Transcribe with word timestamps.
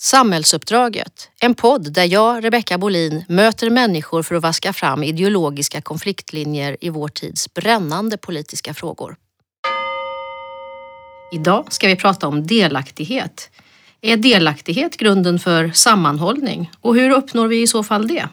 Samhällsuppdraget, 0.00 1.30
en 1.40 1.54
podd 1.54 1.92
där 1.92 2.04
jag, 2.04 2.44
Rebecka 2.44 2.78
Bolin, 2.78 3.24
möter 3.28 3.70
människor 3.70 4.22
för 4.22 4.34
att 4.34 4.42
vaska 4.42 4.72
fram 4.72 5.02
ideologiska 5.02 5.80
konfliktlinjer 5.80 6.76
i 6.80 6.88
vår 6.88 7.08
tids 7.08 7.54
brännande 7.54 8.16
politiska 8.16 8.74
frågor. 8.74 9.16
Idag 11.32 11.72
ska 11.72 11.88
vi 11.88 11.96
prata 11.96 12.28
om 12.28 12.46
delaktighet. 12.46 13.50
Är 14.00 14.16
delaktighet 14.16 14.96
grunden 14.96 15.38
för 15.38 15.70
sammanhållning 15.70 16.70
och 16.80 16.94
hur 16.94 17.10
uppnår 17.10 17.46
vi 17.46 17.62
i 17.62 17.66
så 17.66 17.82
fall 17.82 18.06
det? 18.06 18.28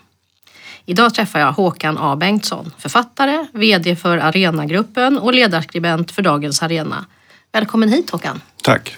Idag 0.86 1.14
träffar 1.14 1.39
jag 1.39 1.52
Håkan 1.52 1.98
A 1.98 2.16
Bengtsson, 2.16 2.73
författare, 2.78 3.46
VD 3.54 3.96
för 3.96 4.18
Arenagruppen 4.18 5.18
och 5.18 5.34
ledarskribent 5.34 6.12
för 6.12 6.21
Dagens 6.21 6.64
Arena. 6.64 7.05
Välkommen 7.52 7.89
hit 7.89 8.10
Håkan. 8.10 8.41
Tack. 8.64 8.98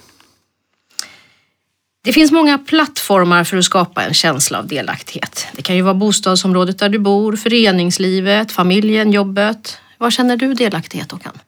Det 2.03 2.13
finns 2.13 2.31
många 2.31 2.57
plattformar 2.57 3.43
för 3.43 3.57
att 3.57 3.63
skapa 3.63 4.03
en 4.03 4.13
känsla 4.13 4.59
av 4.59 4.67
delaktighet. 4.67 5.47
Det 5.53 5.61
kan 5.61 5.75
ju 5.75 5.81
vara 5.81 5.93
bostadsområdet 5.93 6.79
där 6.79 6.89
du 6.89 6.99
bor, 6.99 7.35
föreningslivet, 7.35 8.51
familjen, 8.51 9.11
jobbet. 9.11 9.77
Var 9.97 10.11
känner 10.11 10.37
du 10.37 10.53
delaktighet 10.53 11.11
Håkan? 11.11 11.39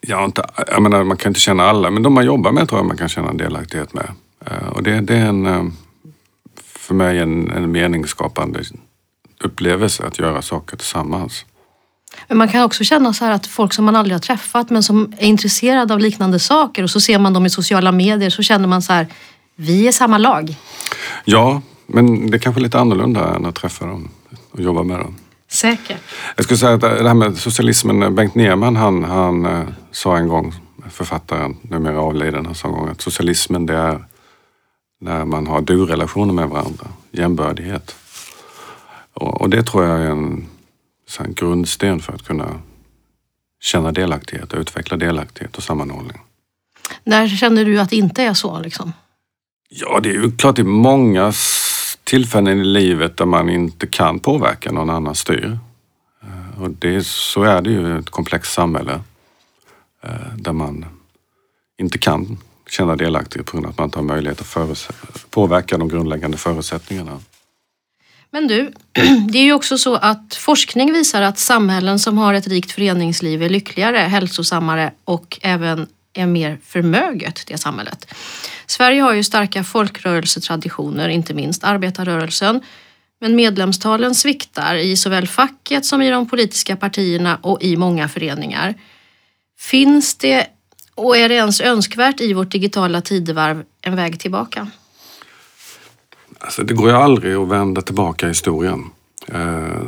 Ja, 0.00 0.24
inte, 0.24 0.46
jag 0.66 0.82
menar, 0.82 1.04
man 1.04 1.16
kan 1.16 1.30
inte 1.30 1.40
känna 1.40 1.64
alla, 1.64 1.90
men 1.90 2.02
de 2.02 2.12
man 2.12 2.26
jobbar 2.26 2.52
med 2.52 2.68
tror 2.68 2.78
jag 2.78 2.86
man 2.86 2.96
kan 2.96 3.08
känna 3.08 3.30
en 3.30 3.36
delaktighet 3.36 3.94
med. 3.94 4.12
Eh, 4.46 4.68
och 4.68 4.82
det, 4.82 5.00
det 5.00 5.16
är 5.16 5.26
en, 5.26 5.46
eh, 5.46 5.64
för 6.64 6.94
mig 6.94 7.18
en, 7.18 7.50
en 7.50 7.72
meningsskapande 7.72 8.62
upplevelse 9.40 10.04
att 10.04 10.18
göra 10.18 10.42
saker 10.42 10.76
tillsammans. 10.76 11.44
Men 12.28 12.38
man 12.38 12.48
kan 12.48 12.62
också 12.62 12.84
känna 12.84 13.12
så 13.12 13.24
att 13.24 13.46
folk 13.46 13.72
som 13.72 13.84
man 13.84 13.96
aldrig 13.96 14.14
har 14.14 14.20
träffat 14.20 14.70
men 14.70 14.82
som 14.82 15.12
är 15.18 15.26
intresserade 15.26 15.94
av 15.94 16.00
liknande 16.00 16.38
saker 16.38 16.82
och 16.82 16.90
så 16.90 17.00
ser 17.00 17.18
man 17.18 17.32
dem 17.32 17.46
i 17.46 17.50
sociala 17.50 17.92
medier 17.92 18.30
så 18.30 18.42
känner 18.42 18.68
man 18.68 18.82
så 18.82 18.92
här, 18.92 19.06
vi 19.56 19.88
är 19.88 19.92
samma 19.92 20.18
lag. 20.18 20.56
Ja, 21.24 21.62
men 21.86 22.30
det 22.30 22.36
är 22.36 22.38
kanske 22.38 22.60
lite 22.60 22.78
annorlunda 22.78 23.34
än 23.34 23.46
att 23.46 23.54
träffa 23.54 23.86
dem 23.86 24.08
och 24.50 24.60
jobba 24.60 24.82
med 24.82 24.98
dem. 24.98 25.14
Säkert. 25.48 26.00
Jag 26.36 26.44
skulle 26.44 26.58
säga 26.58 26.74
att 26.74 26.80
det 26.80 27.08
här 27.08 27.14
med 27.14 27.38
socialismen, 27.38 28.14
Bengt 28.14 28.34
Nerman 28.34 28.76
han, 28.76 29.04
han 29.04 29.46
eh, 29.46 29.62
sa 29.90 30.16
en 30.16 30.28
gång, 30.28 30.54
författaren, 30.90 31.56
numera 31.62 32.00
avliden, 32.00 32.46
han 32.46 32.54
sa 32.54 32.68
en 32.68 32.74
gång 32.74 32.88
att 32.88 33.00
socialismen 33.00 33.66
det 33.66 33.74
är 33.74 34.04
när 35.00 35.24
man 35.24 35.46
har 35.46 35.60
du-relationer 35.60 36.32
med 36.32 36.48
varandra, 36.48 36.86
jämbördighet. 37.10 37.96
Och, 39.14 39.40
och 39.40 39.50
det 39.50 39.62
tror 39.62 39.84
jag 39.84 40.00
är 40.00 40.06
en, 40.06 40.46
en 41.20 41.34
grundsten 41.34 42.00
för 42.00 42.12
att 42.12 42.22
kunna 42.22 42.60
känna 43.60 43.92
delaktighet 43.92 44.52
och 44.52 44.58
utveckla 44.58 44.96
delaktighet 44.96 45.56
och 45.56 45.62
sammanhållning. 45.62 46.20
När 47.04 47.28
känner 47.28 47.64
du 47.64 47.80
att 47.80 47.90
det 47.90 47.96
inte 47.96 48.22
är 48.22 48.34
så? 48.34 48.60
Liksom? 48.60 48.92
Ja, 49.68 50.00
det 50.00 50.08
är 50.08 50.12
ju 50.12 50.36
klart 50.36 50.56
det 50.56 50.62
är 50.62 50.64
många 50.64 51.32
tillfällen 52.04 52.60
i 52.60 52.64
livet 52.64 53.16
där 53.16 53.26
man 53.26 53.50
inte 53.50 53.86
kan 53.86 54.18
påverka 54.18 54.72
någon 54.72 54.90
annan 54.90 55.14
styr. 55.14 55.58
Och 56.58 56.70
det, 56.70 57.06
så 57.06 57.42
är 57.42 57.62
det 57.62 57.70
ju 57.70 57.98
ett 57.98 58.10
komplext 58.10 58.52
samhälle 58.52 59.00
eh, 60.02 60.34
där 60.36 60.52
man 60.52 60.84
inte 61.78 61.98
kan 61.98 62.38
känna 62.68 62.96
delaktighet 62.96 63.46
på 63.46 63.52
grund 63.52 63.66
av 63.66 63.70
att 63.70 63.78
man 63.78 63.84
inte 63.84 63.98
har 63.98 64.04
möjlighet 64.04 64.56
att 64.56 65.30
påverka 65.30 65.78
de 65.78 65.88
grundläggande 65.88 66.36
förutsättningarna. 66.36 67.20
Men 68.32 68.46
du, 68.46 68.72
det 69.28 69.38
är 69.38 69.42
ju 69.42 69.52
också 69.52 69.78
så 69.78 69.94
att 69.94 70.34
forskning 70.34 70.92
visar 70.92 71.22
att 71.22 71.38
samhällen 71.38 71.98
som 71.98 72.18
har 72.18 72.34
ett 72.34 72.46
rikt 72.46 72.72
föreningsliv 72.72 73.42
är 73.42 73.48
lyckligare, 73.48 73.96
hälsosammare 73.96 74.92
och 75.04 75.38
även 75.42 75.86
är 76.14 76.26
mer 76.26 76.58
förmöget, 76.66 77.44
det 77.46 77.58
samhället. 77.58 78.14
Sverige 78.66 79.02
har 79.02 79.14
ju 79.14 79.24
starka 79.24 79.64
folkrörelsetraditioner, 79.64 81.08
inte 81.08 81.34
minst 81.34 81.64
arbetarrörelsen. 81.64 82.60
Men 83.20 83.36
medlemstalen 83.36 84.14
sviktar 84.14 84.74
i 84.74 84.96
såväl 84.96 85.28
facket 85.28 85.84
som 85.86 86.02
i 86.02 86.10
de 86.10 86.28
politiska 86.28 86.76
partierna 86.76 87.38
och 87.42 87.62
i 87.62 87.76
många 87.76 88.08
föreningar. 88.08 88.74
Finns 89.58 90.14
det, 90.14 90.46
och 90.94 91.16
är 91.16 91.28
det 91.28 91.34
ens 91.34 91.60
önskvärt 91.60 92.20
i 92.20 92.32
vårt 92.32 92.52
digitala 92.52 93.00
tidevarv, 93.00 93.64
en 93.82 93.96
väg 93.96 94.20
tillbaka? 94.20 94.70
Alltså, 96.44 96.62
det 96.62 96.74
går 96.74 96.88
ju 96.88 96.96
aldrig 96.96 97.34
att 97.34 97.48
vända 97.48 97.82
tillbaka 97.82 98.28
historien. 98.28 98.84
Eh, 99.28 99.82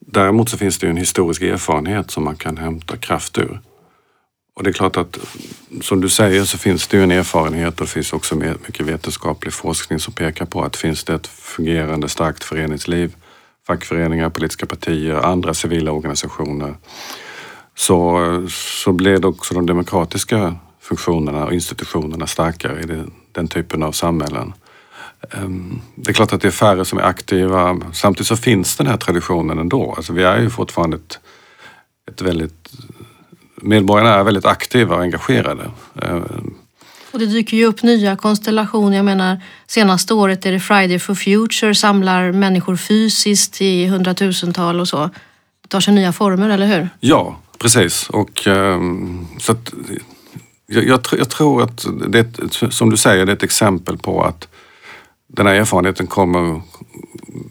däremot 0.00 0.48
så 0.48 0.58
finns 0.58 0.78
det 0.78 0.86
ju 0.86 0.90
en 0.90 0.96
historisk 0.96 1.42
erfarenhet 1.42 2.10
som 2.10 2.24
man 2.24 2.36
kan 2.36 2.56
hämta 2.56 2.96
kraft 2.96 3.38
ur. 3.38 3.60
Och 4.54 4.64
det 4.64 4.70
är 4.70 4.74
klart 4.74 4.96
att 4.96 5.18
som 5.80 6.00
du 6.00 6.08
säger 6.08 6.44
så 6.44 6.58
finns 6.58 6.86
det 6.86 6.96
ju 6.96 7.02
en 7.02 7.10
erfarenhet 7.10 7.80
och 7.80 7.86
det 7.86 7.92
finns 7.92 8.12
också 8.12 8.34
mycket 8.34 8.86
vetenskaplig 8.86 9.52
forskning 9.52 9.98
som 9.98 10.12
pekar 10.12 10.46
på 10.46 10.62
att 10.62 10.76
finns 10.76 11.04
det 11.04 11.14
ett 11.14 11.26
fungerande 11.26 12.08
starkt 12.08 12.44
föreningsliv, 12.44 13.14
fackföreningar, 13.66 14.30
politiska 14.30 14.66
partier, 14.66 15.14
andra 15.14 15.54
civila 15.54 15.92
organisationer 15.92 16.74
så, 17.74 18.18
så 18.50 18.92
blir 18.92 19.18
det 19.18 19.26
också 19.26 19.54
de 19.54 19.66
demokratiska 19.66 20.56
funktionerna 20.80 21.46
och 21.46 21.52
institutionerna 21.52 22.26
starkare 22.26 22.82
i 22.82 23.04
den 23.32 23.48
typen 23.48 23.82
av 23.82 23.92
samhällen. 23.92 24.52
Ehm, 25.30 25.80
det 25.94 26.10
är 26.10 26.14
klart 26.14 26.32
att 26.32 26.40
det 26.40 26.48
är 26.48 26.52
färre 26.52 26.84
som 26.84 26.98
är 26.98 27.02
aktiva. 27.02 27.80
Samtidigt 27.92 28.26
så 28.26 28.36
finns 28.36 28.76
den 28.76 28.86
här 28.86 28.96
traditionen 28.96 29.58
ändå. 29.58 29.94
Alltså 29.96 30.12
vi 30.12 30.22
är 30.22 30.40
ju 30.40 30.50
fortfarande 30.50 30.96
ett, 30.96 31.18
ett 32.10 32.22
väldigt... 32.22 32.70
Medborgarna 33.62 34.14
är 34.14 34.22
väldigt 34.22 34.44
aktiva 34.44 34.96
och 34.96 35.02
engagerade. 35.02 35.70
Ehm, 36.02 36.54
och 37.10 37.18
det 37.18 37.26
dyker 37.26 37.56
ju 37.56 37.64
upp 37.64 37.82
nya 37.82 38.16
konstellationer. 38.16 38.96
Jag 38.96 39.04
menar, 39.04 39.40
senaste 39.66 40.14
året 40.14 40.46
är 40.46 40.52
det 40.52 40.60
Friday 40.60 40.98
for 40.98 41.14
Future, 41.14 41.74
samlar 41.74 42.32
människor 42.32 42.76
fysiskt 42.76 43.60
i 43.60 43.86
hundratusental 43.86 44.80
och 44.80 44.88
så. 44.88 45.10
Det 45.62 45.68
tar 45.68 45.80
sig 45.80 45.94
nya 45.94 46.12
former, 46.12 46.50
eller 46.50 46.66
hur? 46.66 46.88
Ja, 47.00 47.36
precis. 47.58 48.08
Och, 48.10 48.46
um, 48.46 49.28
så 49.38 49.52
att, 49.52 49.72
jag, 50.66 50.86
jag, 50.86 51.00
jag, 51.18 51.30
tror 51.30 51.62
att 51.62 51.86
det, 52.08 52.26
som 52.70 52.90
du 52.90 52.96
säger, 52.96 53.26
det 53.26 53.32
är 53.32 53.36
ett 53.36 53.42
exempel 53.42 53.98
på 53.98 54.22
att 54.22 54.48
den 55.28 55.46
här 55.46 55.54
erfarenheten 55.54 56.06
kommer, 56.06 56.62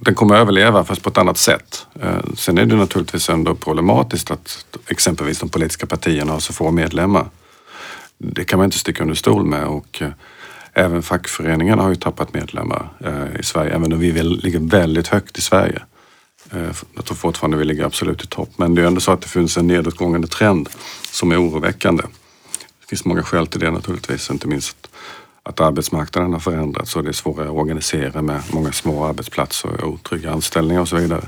den 0.01 0.15
kommer 0.15 0.35
överleva 0.35 0.83
fast 0.83 1.03
på 1.03 1.09
ett 1.09 1.17
annat 1.17 1.37
sätt. 1.37 1.87
Eh, 2.01 2.19
sen 2.35 2.57
är 2.57 2.65
det 2.65 2.75
naturligtvis 2.75 3.29
ändå 3.29 3.55
problematiskt 3.55 4.31
att 4.31 4.65
exempelvis 4.87 5.39
de 5.39 5.49
politiska 5.49 5.85
partierna 5.85 6.31
har 6.31 6.39
så 6.39 6.53
få 6.53 6.71
medlemmar. 6.71 7.29
Det 8.17 8.45
kan 8.45 8.59
man 8.59 8.65
inte 8.65 8.77
sticka 8.77 9.03
under 9.03 9.15
stol 9.15 9.45
med 9.45 9.67
och 9.67 10.01
eh, 10.01 10.09
även 10.73 11.03
fackföreningarna 11.03 11.83
har 11.83 11.89
ju 11.89 11.95
tappat 11.95 12.33
medlemmar 12.33 12.89
eh, 13.05 13.39
i 13.39 13.43
Sverige, 13.43 13.75
även 13.75 13.93
om 13.93 13.99
vi 13.99 14.23
ligger 14.23 14.59
väldigt 14.59 15.07
högt 15.07 15.37
i 15.37 15.41
Sverige. 15.41 15.81
Jag 16.95 17.05
tror 17.05 17.15
fortfarande 17.15 17.57
vi 17.57 17.65
ligger 17.65 17.85
absolut 17.85 18.23
i 18.23 18.27
topp, 18.27 18.49
men 18.55 18.75
det 18.75 18.81
är 18.81 18.85
ändå 18.85 19.01
så 19.01 19.11
att 19.11 19.21
det 19.21 19.27
finns 19.27 19.57
en 19.57 19.67
nedåtgående 19.67 20.27
trend 20.27 20.69
som 21.11 21.31
är 21.31 21.41
oroväckande. 21.41 22.03
Det 22.79 22.87
finns 22.89 23.05
många 23.05 23.23
skäl 23.23 23.47
till 23.47 23.59
det 23.59 23.71
naturligtvis, 23.71 24.29
inte 24.29 24.47
minst 24.47 24.86
att 25.47 25.59
arbetsmarknaden 25.59 26.33
har 26.33 26.39
förändrats 26.39 26.95
och 26.95 27.03
det 27.03 27.09
är 27.09 27.13
svårare 27.13 27.47
att 27.47 27.55
organisera 27.55 28.21
med 28.21 28.41
många 28.51 28.71
små 28.71 29.05
arbetsplatser 29.05 29.83
och 29.83 29.93
otrygga 29.93 30.31
anställningar 30.31 30.81
och 30.81 30.87
så 30.87 30.95
vidare. 30.95 31.27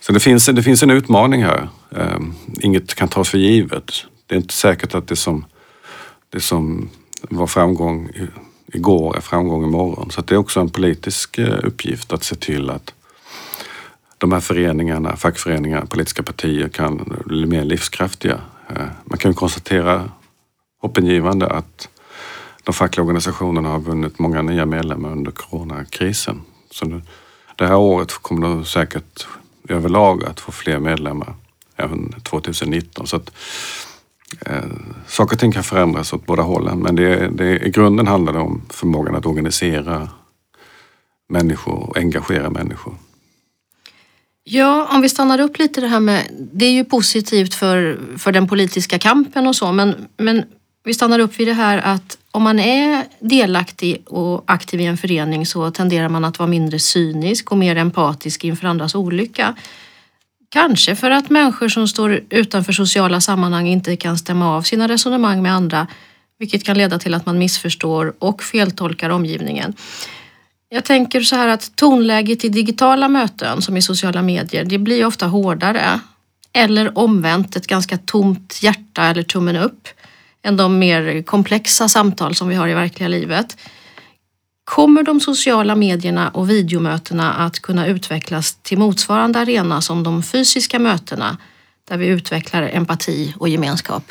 Så 0.00 0.12
det 0.12 0.20
finns, 0.20 0.46
det 0.46 0.62
finns 0.62 0.82
en 0.82 0.90
utmaning 0.90 1.44
här. 1.44 1.68
Ehm, 1.96 2.34
inget 2.60 2.94
kan 2.94 3.08
tas 3.08 3.28
för 3.28 3.38
givet. 3.38 3.92
Det 4.26 4.34
är 4.34 4.36
inte 4.36 4.54
säkert 4.54 4.94
att 4.94 5.08
det 5.08 5.16
som, 5.16 5.44
det 6.30 6.40
som 6.40 6.90
var 7.20 7.46
framgång 7.46 8.10
igår 8.66 9.16
är 9.16 9.20
framgång 9.20 9.64
imorgon. 9.64 10.10
Så 10.10 10.20
det 10.20 10.34
är 10.34 10.38
också 10.38 10.60
en 10.60 10.70
politisk 10.70 11.38
eh, 11.38 11.58
uppgift 11.64 12.12
att 12.12 12.24
se 12.24 12.34
till 12.34 12.70
att 12.70 12.94
de 14.18 14.32
här 14.32 14.40
föreningarna, 14.40 15.16
fackföreningar, 15.16 15.84
politiska 15.84 16.22
partier 16.22 16.68
kan 16.68 17.22
bli 17.26 17.46
mer 17.46 17.64
livskraftiga. 17.64 18.40
Ehm, 18.68 18.88
man 19.04 19.18
kan 19.18 19.34
konstatera 19.34 20.10
hoppingivande 20.80 21.46
att 21.46 21.88
de 22.70 22.74
fackliga 22.74 23.04
organisationerna 23.04 23.68
har 23.68 23.80
vunnit 23.80 24.18
många 24.18 24.42
nya 24.42 24.66
medlemmar 24.66 25.12
under 25.12 25.30
coronakrisen. 25.30 26.42
Så 26.70 26.86
nu, 26.86 27.02
det 27.56 27.66
här 27.66 27.76
året 27.76 28.12
kommer 28.12 28.48
de 28.48 28.64
säkert 28.64 29.26
överlag 29.68 30.24
att 30.24 30.40
få 30.40 30.52
fler 30.52 30.78
medlemmar 30.78 31.34
även 31.76 32.12
2019. 32.22 33.06
Så 33.06 33.16
att, 33.16 33.30
eh, 34.46 34.62
saker 35.06 35.36
och 35.36 35.40
ting 35.40 35.52
kan 35.52 35.62
förändras 35.62 36.12
åt 36.12 36.26
båda 36.26 36.42
hållen 36.42 36.78
men 36.78 36.96
det, 36.96 37.28
det, 37.28 37.58
i 37.58 37.70
grunden 37.70 38.06
handlar 38.06 38.32
det 38.32 38.38
om 38.38 38.62
förmågan 38.68 39.14
att 39.14 39.26
organisera 39.26 40.08
människor 41.28 41.74
och 41.74 41.96
engagera 41.96 42.50
människor. 42.50 42.94
Ja, 44.44 44.88
om 44.94 45.00
vi 45.00 45.08
stannar 45.08 45.40
upp 45.40 45.58
lite 45.58 45.80
det 45.80 45.88
här 45.88 46.00
med, 46.00 46.26
det 46.52 46.64
är 46.64 46.72
ju 46.72 46.84
positivt 46.84 47.54
för, 47.54 48.00
för 48.18 48.32
den 48.32 48.48
politiska 48.48 48.98
kampen 48.98 49.46
och 49.46 49.56
så, 49.56 49.72
men, 49.72 49.94
men 50.16 50.44
vi 50.84 50.94
stannar 50.94 51.18
upp 51.18 51.40
vid 51.40 51.48
det 51.48 51.54
här 51.54 51.78
att 51.78 52.16
om 52.32 52.42
man 52.42 52.58
är 52.58 53.04
delaktig 53.18 54.02
och 54.06 54.44
aktiv 54.46 54.80
i 54.80 54.86
en 54.86 54.96
förening 54.96 55.46
så 55.46 55.70
tenderar 55.70 56.08
man 56.08 56.24
att 56.24 56.38
vara 56.38 56.46
mindre 56.46 56.78
cynisk 56.78 57.52
och 57.52 57.58
mer 57.58 57.76
empatisk 57.76 58.44
inför 58.44 58.66
andras 58.66 58.94
olycka. 58.94 59.54
Kanske 60.48 60.96
för 60.96 61.10
att 61.10 61.30
människor 61.30 61.68
som 61.68 61.88
står 61.88 62.20
utanför 62.30 62.72
sociala 62.72 63.20
sammanhang 63.20 63.68
inte 63.68 63.96
kan 63.96 64.18
stämma 64.18 64.56
av 64.56 64.62
sina 64.62 64.88
resonemang 64.88 65.42
med 65.42 65.52
andra. 65.52 65.86
vilket 66.38 66.64
kan 66.64 66.78
leda 66.78 66.98
till 66.98 67.14
att 67.14 67.26
man 67.26 67.38
missförstår 67.38 68.14
och 68.18 68.42
feltolkar 68.42 69.10
omgivningen. 69.10 69.74
Jag 70.68 70.84
tänker 70.84 71.20
så 71.20 71.36
här 71.36 71.48
att 71.48 71.76
tonläget 71.76 72.44
i 72.44 72.48
digitala 72.48 73.08
möten 73.08 73.62
som 73.62 73.76
i 73.76 73.82
sociala 73.82 74.22
medier, 74.22 74.64
det 74.64 74.78
blir 74.78 75.06
ofta 75.06 75.26
hårdare. 75.26 76.00
Eller 76.52 76.98
omvänt, 76.98 77.56
ett 77.56 77.66
ganska 77.66 77.98
tomt 77.98 78.58
hjärta 78.62 79.04
eller 79.04 79.22
tummen 79.22 79.56
upp 79.56 79.88
än 80.42 80.56
de 80.56 80.78
mer 80.78 81.22
komplexa 81.22 81.88
samtal 81.88 82.34
som 82.34 82.48
vi 82.48 82.54
har 82.54 82.68
i 82.68 82.74
verkliga 82.74 83.08
livet. 83.08 83.56
Kommer 84.64 85.02
de 85.02 85.20
sociala 85.20 85.74
medierna 85.74 86.28
och 86.28 86.50
videomötena 86.50 87.32
att 87.32 87.60
kunna 87.60 87.86
utvecklas 87.86 88.58
till 88.62 88.78
motsvarande 88.78 89.38
arena 89.38 89.80
som 89.80 90.02
de 90.02 90.22
fysiska 90.22 90.78
mötena 90.78 91.38
där 91.88 91.96
vi 91.96 92.06
utvecklar 92.06 92.70
empati 92.72 93.34
och 93.38 93.48
gemenskap? 93.48 94.04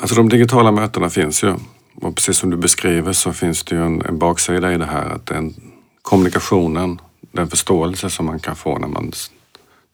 Alltså 0.00 0.16
de 0.16 0.28
digitala 0.28 0.72
mötena 0.72 1.10
finns 1.10 1.44
ju 1.44 1.54
och 1.94 2.14
precis 2.14 2.36
som 2.36 2.50
du 2.50 2.56
beskriver 2.56 3.12
så 3.12 3.32
finns 3.32 3.64
det 3.64 3.74
ju 3.74 3.84
en, 3.84 4.02
en 4.02 4.18
baksida 4.18 4.72
i 4.72 4.78
det 4.78 4.86
här 4.86 5.06
att 5.10 5.26
den 5.26 5.54
kommunikationen, 6.02 7.00
den 7.32 7.48
förståelse 7.48 8.10
som 8.10 8.26
man 8.26 8.40
kan 8.40 8.56
få 8.56 8.78
när 8.78 8.88
man 8.88 9.12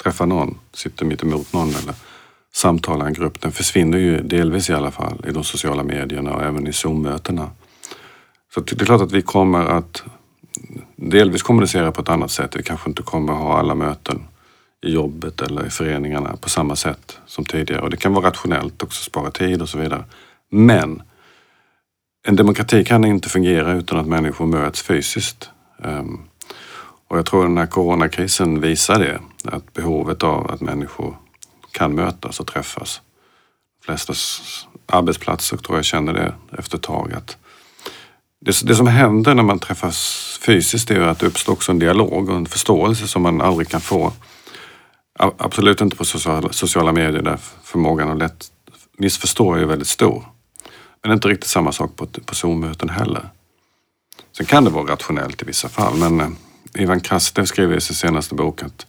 träffar 0.02 0.26
någon, 0.26 0.58
sitter 0.74 1.04
mitt 1.04 1.22
emot 1.22 1.52
någon 1.52 1.68
eller 1.68 1.94
samtalar 2.54 3.06
i 3.06 3.08
en 3.08 3.14
grupp, 3.14 3.40
den 3.40 3.52
försvinner 3.52 3.98
ju 3.98 4.22
delvis 4.22 4.70
i 4.70 4.74
alla 4.74 4.90
fall 4.90 5.24
i 5.28 5.32
de 5.32 5.44
sociala 5.44 5.82
medierna 5.82 6.34
och 6.34 6.42
även 6.42 6.66
i 6.66 6.72
Zoom-mötena. 6.72 7.50
Så 8.54 8.60
det 8.60 8.82
är 8.82 8.86
klart 8.86 9.00
att 9.00 9.12
vi 9.12 9.22
kommer 9.22 9.66
att 9.66 10.02
delvis 10.96 11.42
kommunicera 11.42 11.92
på 11.92 12.00
ett 12.00 12.08
annat 12.08 12.30
sätt. 12.30 12.56
Vi 12.56 12.62
kanske 12.62 12.90
inte 12.90 13.02
kommer 13.02 13.32
att 13.32 13.38
ha 13.38 13.58
alla 13.58 13.74
möten 13.74 14.20
i 14.82 14.92
jobbet 14.92 15.42
eller 15.42 15.66
i 15.66 15.70
föreningarna 15.70 16.36
på 16.36 16.48
samma 16.48 16.76
sätt 16.76 17.18
som 17.26 17.44
tidigare. 17.44 17.82
Och 17.82 17.90
det 17.90 17.96
kan 17.96 18.14
vara 18.14 18.26
rationellt 18.26 18.82
också, 18.82 19.04
spara 19.04 19.30
tid 19.30 19.62
och 19.62 19.68
så 19.68 19.78
vidare. 19.78 20.04
Men 20.50 21.02
en 22.26 22.36
demokrati 22.36 22.84
kan 22.84 23.04
inte 23.04 23.28
fungera 23.28 23.72
utan 23.72 23.98
att 23.98 24.06
människor 24.06 24.46
möts 24.46 24.82
fysiskt. 24.82 25.50
Ehm, 25.84 26.20
och 27.08 27.18
jag 27.18 27.26
tror 27.26 27.42
den 27.42 27.58
här 27.58 27.66
coronakrisen 27.66 28.60
visar 28.60 28.98
det, 28.98 29.20
att 29.44 29.72
behovet 29.72 30.22
av 30.22 30.50
att 30.50 30.60
människor 30.60 31.16
kan 31.72 31.94
mötas 31.94 32.40
och 32.40 32.46
träffas. 32.46 33.00
De 33.80 33.84
flesta 33.84 34.14
arbetsplatser 34.86 35.56
tror 35.56 35.78
jag 35.78 35.84
känner 35.84 36.12
det 36.12 36.34
efter 36.58 36.76
ett 36.76 36.82
tag. 36.82 37.12
Att 37.12 37.36
det, 38.40 38.62
det 38.64 38.74
som 38.74 38.86
händer 38.86 39.34
när 39.34 39.42
man 39.42 39.58
träffas 39.58 40.38
fysiskt 40.42 40.90
är 40.90 41.00
att 41.00 41.18
det 41.18 41.26
uppstår 41.26 41.52
också 41.52 41.72
en 41.72 41.78
dialog 41.78 42.28
och 42.28 42.36
en 42.36 42.46
förståelse 42.46 43.08
som 43.08 43.22
man 43.22 43.40
aldrig 43.40 43.68
kan 43.68 43.80
få. 43.80 44.12
Absolut 45.18 45.80
inte 45.80 45.96
på 45.96 46.04
sociala, 46.04 46.52
sociala 46.52 46.92
medier 46.92 47.22
där 47.22 47.38
förmågan 47.62 48.10
att 48.10 48.18
lätt 48.18 48.52
missförstå 48.98 49.54
är 49.54 49.64
väldigt 49.64 49.88
stor. 49.88 50.24
Men 51.02 51.12
inte 51.12 51.28
riktigt 51.28 51.50
samma 51.50 51.72
sak 51.72 51.96
på, 51.96 52.06
på 52.06 52.34
Zoom-möten 52.34 52.88
heller. 52.88 53.30
Sen 54.36 54.46
kan 54.46 54.64
det 54.64 54.70
vara 54.70 54.92
rationellt 54.92 55.42
i 55.42 55.44
vissa 55.44 55.68
fall 55.68 55.96
men 55.96 56.20
eh, 56.20 56.28
Ivan 56.74 57.00
Krastev 57.00 57.44
skriver 57.44 57.76
i 57.76 57.80
sin 57.80 57.96
senaste 57.96 58.34
bok 58.34 58.62
att 58.62 58.86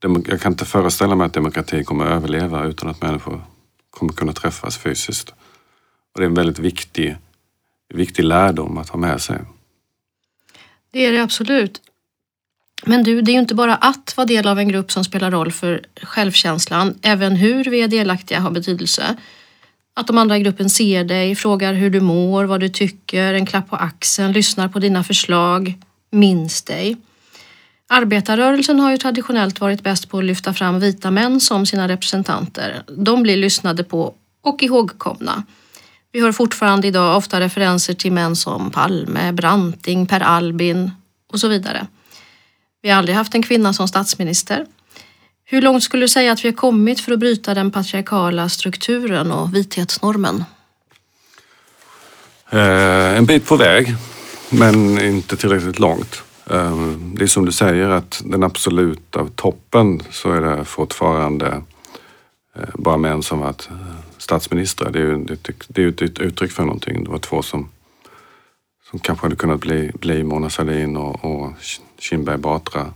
jag 0.00 0.40
kan 0.40 0.52
inte 0.52 0.64
föreställa 0.64 1.14
mig 1.14 1.26
att 1.26 1.32
demokratin 1.32 1.84
kommer 1.84 2.06
att 2.06 2.12
överleva 2.12 2.64
utan 2.64 2.88
att 2.88 3.02
människor 3.02 3.42
kommer 3.90 4.12
kunna 4.12 4.32
träffas 4.32 4.78
fysiskt. 4.78 5.30
Och 6.14 6.20
det 6.20 6.22
är 6.22 6.28
en 6.28 6.34
väldigt 6.34 6.58
viktig, 6.58 7.16
viktig 7.94 8.24
lärdom 8.24 8.78
att 8.78 8.88
ha 8.88 8.98
med 8.98 9.20
sig. 9.20 9.38
Det 10.90 11.06
är 11.06 11.12
det 11.12 11.22
absolut. 11.22 11.80
Men 12.86 13.02
du, 13.02 13.22
det 13.22 13.30
är 13.30 13.32
ju 13.32 13.40
inte 13.40 13.54
bara 13.54 13.74
att 13.74 14.16
vara 14.16 14.26
del 14.26 14.48
av 14.48 14.58
en 14.58 14.68
grupp 14.68 14.92
som 14.92 15.04
spelar 15.04 15.30
roll 15.30 15.52
för 15.52 15.86
självkänslan. 16.02 16.98
Även 17.02 17.36
hur 17.36 17.64
vi 17.64 17.82
är 17.82 17.88
delaktiga 17.88 18.40
har 18.40 18.50
betydelse. 18.50 19.16
Att 19.94 20.06
de 20.06 20.18
andra 20.18 20.36
i 20.36 20.40
gruppen 20.40 20.70
ser 20.70 21.04
dig, 21.04 21.34
frågar 21.34 21.72
hur 21.72 21.90
du 21.90 22.00
mår, 22.00 22.44
vad 22.44 22.60
du 22.60 22.68
tycker, 22.68 23.34
en 23.34 23.46
klapp 23.46 23.70
på 23.70 23.76
axeln, 23.76 24.32
lyssnar 24.32 24.68
på 24.68 24.78
dina 24.78 25.04
förslag, 25.04 25.74
minns 26.10 26.62
dig. 26.62 26.96
Arbetarrörelsen 27.90 28.80
har 28.80 28.90
ju 28.90 28.96
traditionellt 28.96 29.60
varit 29.60 29.82
bäst 29.82 30.08
på 30.08 30.18
att 30.18 30.24
lyfta 30.24 30.54
fram 30.54 30.80
vita 30.80 31.10
män 31.10 31.40
som 31.40 31.66
sina 31.66 31.88
representanter. 31.88 32.82
De 32.86 33.22
blir 33.22 33.36
lyssnade 33.36 33.84
på 33.84 34.14
och 34.42 34.62
ihågkomna. 34.62 35.42
Vi 36.12 36.20
hör 36.20 36.32
fortfarande 36.32 36.86
idag 36.86 37.16
ofta 37.16 37.40
referenser 37.40 37.94
till 37.94 38.12
män 38.12 38.36
som 38.36 38.70
Palme, 38.70 39.32
Branting, 39.32 40.06
Per 40.06 40.20
Albin 40.20 40.90
och 41.32 41.40
så 41.40 41.48
vidare. 41.48 41.86
Vi 42.82 42.90
har 42.90 42.98
aldrig 42.98 43.16
haft 43.16 43.34
en 43.34 43.42
kvinna 43.42 43.72
som 43.72 43.88
statsminister. 43.88 44.66
Hur 45.44 45.62
långt 45.62 45.82
skulle 45.82 46.04
du 46.04 46.08
säga 46.08 46.32
att 46.32 46.44
vi 46.44 46.48
har 46.48 46.56
kommit 46.56 47.00
för 47.00 47.12
att 47.12 47.18
bryta 47.18 47.54
den 47.54 47.70
patriarkala 47.70 48.48
strukturen 48.48 49.32
och 49.32 49.54
vithetsnormen? 49.54 50.44
Eh, 52.50 53.16
en 53.16 53.26
bit 53.26 53.46
på 53.46 53.56
väg, 53.56 53.94
men 54.50 55.00
inte 55.00 55.36
tillräckligt 55.36 55.78
långt. 55.78 56.22
Ehm, 56.50 57.14
det 57.14 57.24
är 57.24 57.26
som 57.26 57.44
du 57.44 57.52
säger 57.52 57.88
att 57.88 58.22
den 58.24 58.42
absoluta 58.42 59.26
toppen 59.34 60.02
så 60.10 60.32
är 60.32 60.40
det 60.40 60.64
fortfarande 60.64 61.62
eh, 62.56 62.68
bara 62.74 62.96
män 62.96 63.22
som 63.22 63.38
varit 63.38 63.68
eh, 63.70 63.76
statsministrar. 64.18 64.90
Det 64.90 64.98
är 64.98 65.02
ju 65.02 65.24
det 65.68 65.82
är 65.82 65.88
ett 65.88 66.20
uttryck 66.20 66.52
för 66.52 66.62
någonting. 66.62 67.04
Det 67.04 67.10
var 67.10 67.18
två 67.18 67.42
som, 67.42 67.68
som 68.90 68.98
kanske 68.98 69.24
hade 69.24 69.36
kunnat 69.36 69.60
bli, 69.60 69.90
bli 69.94 70.22
Mona 70.22 70.50
Sahlin 70.50 70.96
och, 70.96 71.24
och 71.24 71.52
Kinberg 71.98 72.38
Batra 72.38 72.86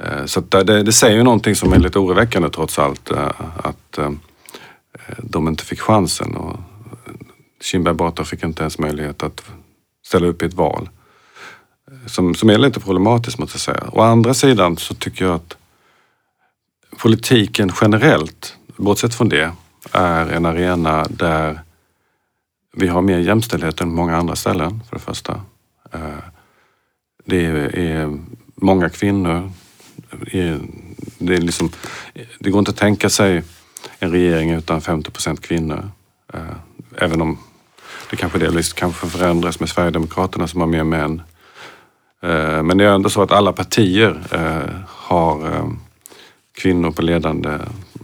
eh, 0.00 0.24
så 0.24 0.40
det, 0.40 0.82
det 0.82 0.92
säger 0.92 1.24
någonting 1.24 1.54
som 1.54 1.72
är 1.72 1.78
lite 1.78 1.98
oroväckande 1.98 2.50
trots 2.50 2.78
allt, 2.78 3.10
att 3.56 3.98
de 5.18 5.48
inte 5.48 5.64
fick 5.64 5.80
chansen. 5.80 6.36
Och 6.36 6.56
Kinberg 7.60 7.94
Batra 7.94 8.24
fick 8.24 8.44
inte 8.44 8.62
ens 8.62 8.78
möjlighet 8.78 9.22
att 9.22 9.42
ställa 10.06 10.26
upp 10.26 10.42
i 10.42 10.46
ett 10.46 10.54
val. 10.54 10.88
Som, 12.06 12.34
som 12.34 12.50
är 12.50 12.58
lite 12.58 12.80
problematiskt 12.80 13.38
måste 13.38 13.54
jag 13.54 13.60
säga. 13.60 13.90
Å 13.92 14.00
andra 14.00 14.34
sidan 14.34 14.76
så 14.76 14.94
tycker 14.94 15.24
jag 15.24 15.34
att 15.34 15.56
politiken 16.98 17.72
generellt, 17.80 18.56
bortsett 18.76 19.14
från 19.14 19.28
det, 19.28 19.52
är 19.92 20.26
en 20.26 20.46
arena 20.46 21.06
där 21.10 21.60
vi 22.72 22.88
har 22.88 23.02
mer 23.02 23.18
jämställdhet 23.18 23.80
än 23.80 23.94
många 23.94 24.16
andra 24.16 24.36
ställen 24.36 24.82
för 24.88 24.96
det 24.96 25.02
första. 25.02 25.40
Eh, 25.92 26.00
det 27.24 27.46
är 27.74 28.18
många 28.54 28.88
kvinnor 28.88 29.52
det, 31.18 31.34
är 31.34 31.40
liksom, 31.40 31.70
det 32.38 32.50
går 32.50 32.58
inte 32.58 32.70
att 32.70 32.76
tänka 32.76 33.10
sig 33.10 33.42
en 33.98 34.10
regering 34.10 34.50
utan 34.50 34.80
50 34.80 35.10
procent 35.10 35.40
kvinnor. 35.40 35.90
Eh, 36.34 36.56
även 36.96 37.22
om 37.22 37.38
det 38.10 38.16
kanske 38.16 38.38
delvis 38.38 38.72
kanske 38.72 39.06
förändras 39.06 39.60
med 39.60 39.68
Sverigedemokraterna 39.68 40.48
som 40.48 40.60
har 40.60 40.68
mer 40.68 40.84
män. 40.84 41.22
Eh, 42.22 42.62
men 42.62 42.78
det 42.78 42.84
är 42.84 42.92
ändå 42.92 43.10
så 43.10 43.22
att 43.22 43.32
alla 43.32 43.52
partier 43.52 44.22
eh, 44.32 44.80
har 44.86 45.64
kvinnor 46.54 46.90
på 46.90 47.02
ledande 47.02 47.58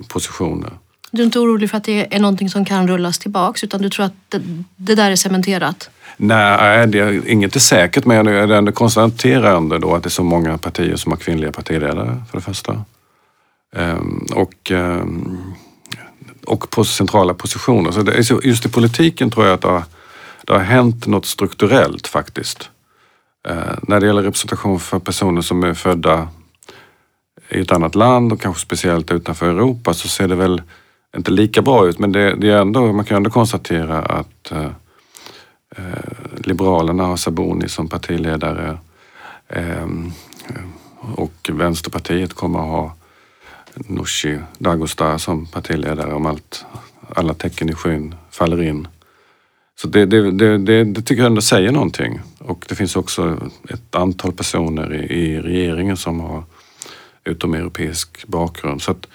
positioner. 0.09 0.71
Du 1.11 1.23
är 1.23 1.27
inte 1.27 1.39
orolig 1.39 1.71
för 1.71 1.77
att 1.77 1.85
det 1.85 2.15
är 2.15 2.21
någonting 2.21 2.51
som 2.51 2.65
kan 2.65 2.89
rullas 2.89 3.19
tillbaks 3.19 3.65
utan 3.65 3.83
du 3.83 3.91
tror 3.91 4.07
att 4.07 4.15
det, 4.29 4.43
det 4.77 4.95
där 4.95 5.11
är 5.11 5.17
cementerat? 5.17 5.91
Nej, 6.17 6.87
det, 6.87 7.23
inget 7.27 7.57
är 7.57 7.61
säkert 7.61 8.05
men 8.05 8.27
jag 8.27 8.75
konstaterar 8.75 9.57
ändå 9.57 9.79
då 9.79 9.95
att 9.95 10.03
det 10.03 10.07
är 10.07 10.11
så 10.11 10.23
många 10.23 10.59
partier 10.59 10.97
som 10.97 11.13
har 11.13 11.17
kvinnliga 11.17 11.53
partiledare 11.53 12.23
för 12.31 12.39
det 12.39 12.45
första. 12.45 12.85
Ehm, 13.77 14.27
och, 14.35 14.71
ehm, 14.71 15.55
och 16.47 16.71
på 16.71 16.85
centrala 16.85 17.35
positioner. 17.35 17.91
Så 17.91 18.03
det, 18.03 18.31
just 18.45 18.67
i 18.67 18.69
politiken 18.69 19.31
tror 19.31 19.47
jag 19.47 19.55
att 19.55 19.61
det 19.61 19.69
har, 19.69 19.85
det 20.45 20.53
har 20.53 20.61
hänt 20.61 21.07
något 21.07 21.27
strukturellt 21.27 22.07
faktiskt. 22.07 22.71
Eh, 23.49 23.79
när 23.83 24.01
det 24.01 24.07
gäller 24.07 24.23
representation 24.23 24.81
för 24.81 24.99
personer 24.99 25.43
som 25.43 25.65
är 25.65 25.75
födda 25.75 26.29
i 27.49 27.61
ett 27.61 27.73
annat 27.73 27.95
land 27.95 28.33
och 28.33 28.41
kanske 28.41 28.63
speciellt 28.63 29.13
utanför 29.13 29.49
Europa 29.49 29.95
så 29.95 30.09
ser 30.09 30.29
det 30.29 30.35
väl 30.35 30.63
inte 31.17 31.31
lika 31.31 31.63
bra 31.63 31.87
ut 31.87 31.99
men 31.99 32.13
det, 32.13 32.37
det 32.37 32.51
är 32.51 32.61
ändå, 32.61 32.93
man 32.93 33.05
kan 33.05 33.17
ändå 33.17 33.31
konstatera 33.31 33.99
att 33.99 34.53
eh, 34.53 34.71
eh 35.77 36.35
Liberalerna 36.37 37.05
har 37.05 37.17
Sabuni 37.17 37.69
som 37.69 37.89
partiledare 37.89 38.79
eh, 39.49 39.89
och 41.17 41.51
Vänsterpartiet 41.53 42.35
kommer 42.35 42.59
att 42.59 42.65
ha 42.65 42.93
Nooshi 43.75 44.39
Dadgostar 44.59 45.19
som 45.19 45.47
partiledare 45.47 46.15
om 46.15 46.27
allt, 46.27 46.65
alla 47.15 47.35
tecken 47.35 47.71
i 47.71 47.75
skyn 47.75 48.15
faller 48.31 48.63
in. 48.63 48.89
Så 49.77 49.89
det, 49.89 50.07
det, 50.07 50.31
det, 50.31 50.59
det, 50.59 50.85
det 50.85 51.03
tycker 51.03 51.23
jag 51.23 51.27
ändå 51.27 51.41
säger 51.41 51.73
någonting. 51.73 52.21
Och 52.39 52.65
det 52.69 52.75
finns 52.75 52.97
också 52.97 53.51
ett 53.69 53.95
antal 53.95 54.33
personer 54.33 54.95
i, 54.95 55.15
i 55.15 55.41
regeringen 55.41 55.97
som 55.97 56.21
har 56.21 56.45
utomeuropeisk 57.25 58.27
bakgrund. 58.27 58.83
Så 58.83 58.91
att, 58.91 59.07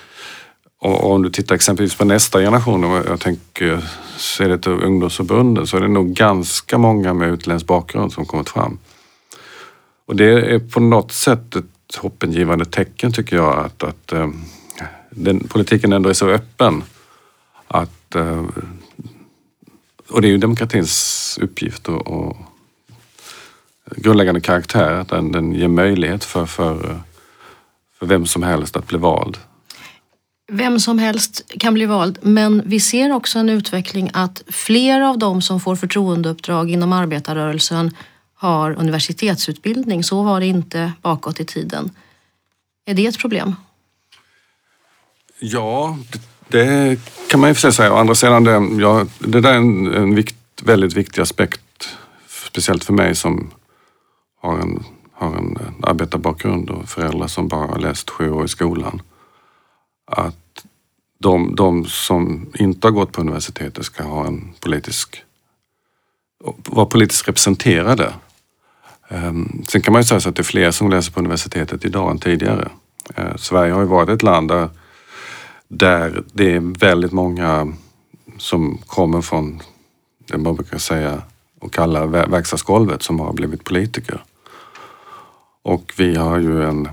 och 0.79 1.11
om 1.11 1.21
du 1.21 1.29
tittar 1.29 1.55
exempelvis 1.55 1.95
på 1.95 2.05
nästa 2.05 2.39
generation, 2.39 2.83
och 2.83 3.05
jag 3.07 3.19
tänker 3.19 3.83
se 4.17 4.47
det 4.47 4.57
till 4.57 4.71
ungdomsförbunden, 4.71 5.67
så 5.67 5.77
är 5.77 5.81
det 5.81 5.87
nog 5.87 6.13
ganska 6.13 6.77
många 6.77 7.13
med 7.13 7.29
utländsk 7.29 7.67
bakgrund 7.67 8.13
som 8.13 8.25
kommit 8.25 8.49
fram. 8.49 8.77
Och 10.05 10.15
det 10.15 10.53
är 10.55 10.59
på 10.59 10.79
något 10.79 11.11
sätt 11.11 11.55
ett 11.55 11.95
hoppingivande 11.97 12.65
tecken 12.65 13.11
tycker 13.11 13.35
jag 13.35 13.65
att, 13.65 13.83
att 13.83 14.11
eh, 14.11 14.29
den 15.09 15.39
politiken 15.39 15.93
ändå 15.93 16.09
är 16.09 16.13
så 16.13 16.29
öppen 16.29 16.83
att, 17.67 18.15
eh, 18.15 18.43
och 20.09 20.21
det 20.21 20.27
är 20.27 20.29
ju 20.29 20.37
demokratins 20.37 21.39
uppgift 21.41 21.87
och, 21.87 22.07
och 22.07 22.37
grundläggande 23.95 24.41
karaktär. 24.41 24.93
Att 24.93 25.09
den, 25.09 25.31
den 25.31 25.51
ger 25.51 25.67
möjlighet 25.67 26.23
för, 26.23 26.45
för, 26.45 27.01
för 27.99 28.05
vem 28.05 28.25
som 28.25 28.43
helst 28.43 28.75
att 28.75 28.87
bli 28.87 28.97
vald. 28.97 29.37
Vem 30.51 30.79
som 30.79 30.99
helst 30.99 31.43
kan 31.59 31.73
bli 31.73 31.85
vald, 31.85 32.19
men 32.21 32.61
vi 32.65 32.79
ser 32.79 33.11
också 33.11 33.39
en 33.39 33.49
utveckling 33.49 34.09
att 34.13 34.43
fler 34.47 35.01
av 35.01 35.17
de 35.17 35.41
som 35.41 35.59
får 35.59 35.75
förtroendeuppdrag 35.75 36.71
inom 36.71 36.93
arbetarrörelsen 36.93 37.95
har 38.33 38.71
universitetsutbildning. 38.71 40.03
Så 40.03 40.23
var 40.23 40.39
det 40.39 40.45
inte 40.45 40.93
bakåt 41.01 41.39
i 41.39 41.45
tiden. 41.45 41.91
Är 42.85 42.93
det 42.93 43.07
ett 43.07 43.19
problem? 43.19 43.55
Ja, 45.39 45.97
det, 46.11 46.21
det 46.49 46.99
kan 47.29 47.39
man 47.39 47.49
ju 47.49 47.53
för 47.53 47.71
säga. 47.71 47.93
Å 47.93 47.97
andra 47.97 48.15
sidan, 48.15 48.43
det, 48.43 48.81
ja, 48.81 49.05
det 49.19 49.41
där 49.41 49.51
är 49.51 49.57
en, 49.57 49.93
en 49.93 50.15
vikt, 50.15 50.35
väldigt 50.61 50.93
viktig 50.93 51.21
aspekt. 51.21 51.61
Speciellt 52.27 52.83
för 52.83 52.93
mig 52.93 53.15
som 53.15 53.51
har 54.41 54.59
en, 54.59 54.83
har 55.13 55.35
en 55.35 55.57
eh, 55.57 55.89
arbetarbakgrund 55.89 56.69
och 56.69 56.89
föräldrar 56.89 57.27
som 57.27 57.47
bara 57.47 57.67
har 57.67 57.79
läst 57.79 58.09
sju 58.09 58.31
år 58.31 58.45
i 58.45 58.47
skolan. 58.47 59.01
Att 60.11 60.65
de, 61.19 61.55
de 61.55 61.85
som 61.85 62.51
inte 62.53 62.87
har 62.87 62.91
gått 62.91 63.11
på 63.11 63.21
universitetet 63.21 63.85
ska 63.85 64.03
ha 64.03 64.27
en 64.27 64.53
politisk 64.59 65.23
vara 66.65 66.85
politiskt 66.85 67.27
representerade. 67.27 68.13
Ehm, 69.09 69.63
sen 69.67 69.81
kan 69.81 69.91
man 69.91 70.01
ju 70.01 70.05
säga 70.05 70.19
så 70.19 70.29
att 70.29 70.35
det 70.35 70.41
är 70.41 70.43
fler 70.43 70.71
som 70.71 70.89
läser 70.89 71.11
på 71.11 71.19
universitetet 71.19 71.85
idag 71.85 72.11
än 72.11 72.19
tidigare. 72.19 72.69
Eh, 73.15 73.35
Sverige 73.35 73.73
har 73.73 73.81
ju 73.81 73.87
varit 73.87 74.09
ett 74.09 74.23
land 74.23 74.47
där, 74.47 74.69
där 75.69 76.23
det 76.33 76.55
är 76.55 76.79
väldigt 76.79 77.11
många 77.11 77.73
som 78.37 78.77
kommer 78.77 79.21
från 79.21 79.61
det 80.27 80.37
man 80.37 80.55
brukar 80.55 80.77
säga 80.77 81.21
och 81.59 81.73
kalla 81.73 82.05
verkstadsgolvet 82.05 83.03
som 83.03 83.19
har 83.19 83.33
blivit 83.33 83.63
politiker. 83.63 84.23
Och 85.61 85.93
vi 85.97 86.15
har 86.15 86.39
ju 86.39 86.63
en, 86.63 86.89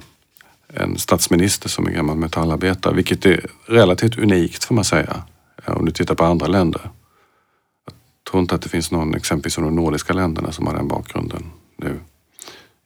en 0.69 0.99
statsminister 0.99 1.69
som 1.69 1.87
är 1.87 1.91
gammal 1.91 2.17
metallarbetare, 2.17 2.95
vilket 2.95 3.27
är 3.27 3.47
relativt 3.67 4.19
unikt 4.19 4.65
får 4.65 4.75
man 4.75 4.85
säga. 4.85 5.23
Eh, 5.65 5.77
om 5.77 5.85
du 5.85 5.93
tittar 5.93 6.15
på 6.15 6.25
andra 6.25 6.47
länder. 6.47 6.91
Jag 7.85 7.95
tror 8.31 8.41
inte 8.41 8.55
att 8.55 8.63
det 8.63 8.69
finns 8.69 8.91
någon, 8.91 9.15
exempelvis 9.15 9.57
de 9.57 9.77
nordiska 9.77 10.13
länderna, 10.13 10.53
som 10.53 10.67
har 10.67 10.75
den 10.75 10.89
bakgrunden 10.89 11.51
nu. 11.77 12.01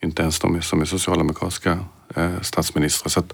Inte 0.03 0.23
ens 0.23 0.41
de 0.41 0.63
som 0.63 0.81
är 0.81 0.85
socialdemokratiska 0.85 1.79
eh, 2.15 2.41
statsministrar. 2.41 3.09
Så 3.09 3.21
att, 3.21 3.33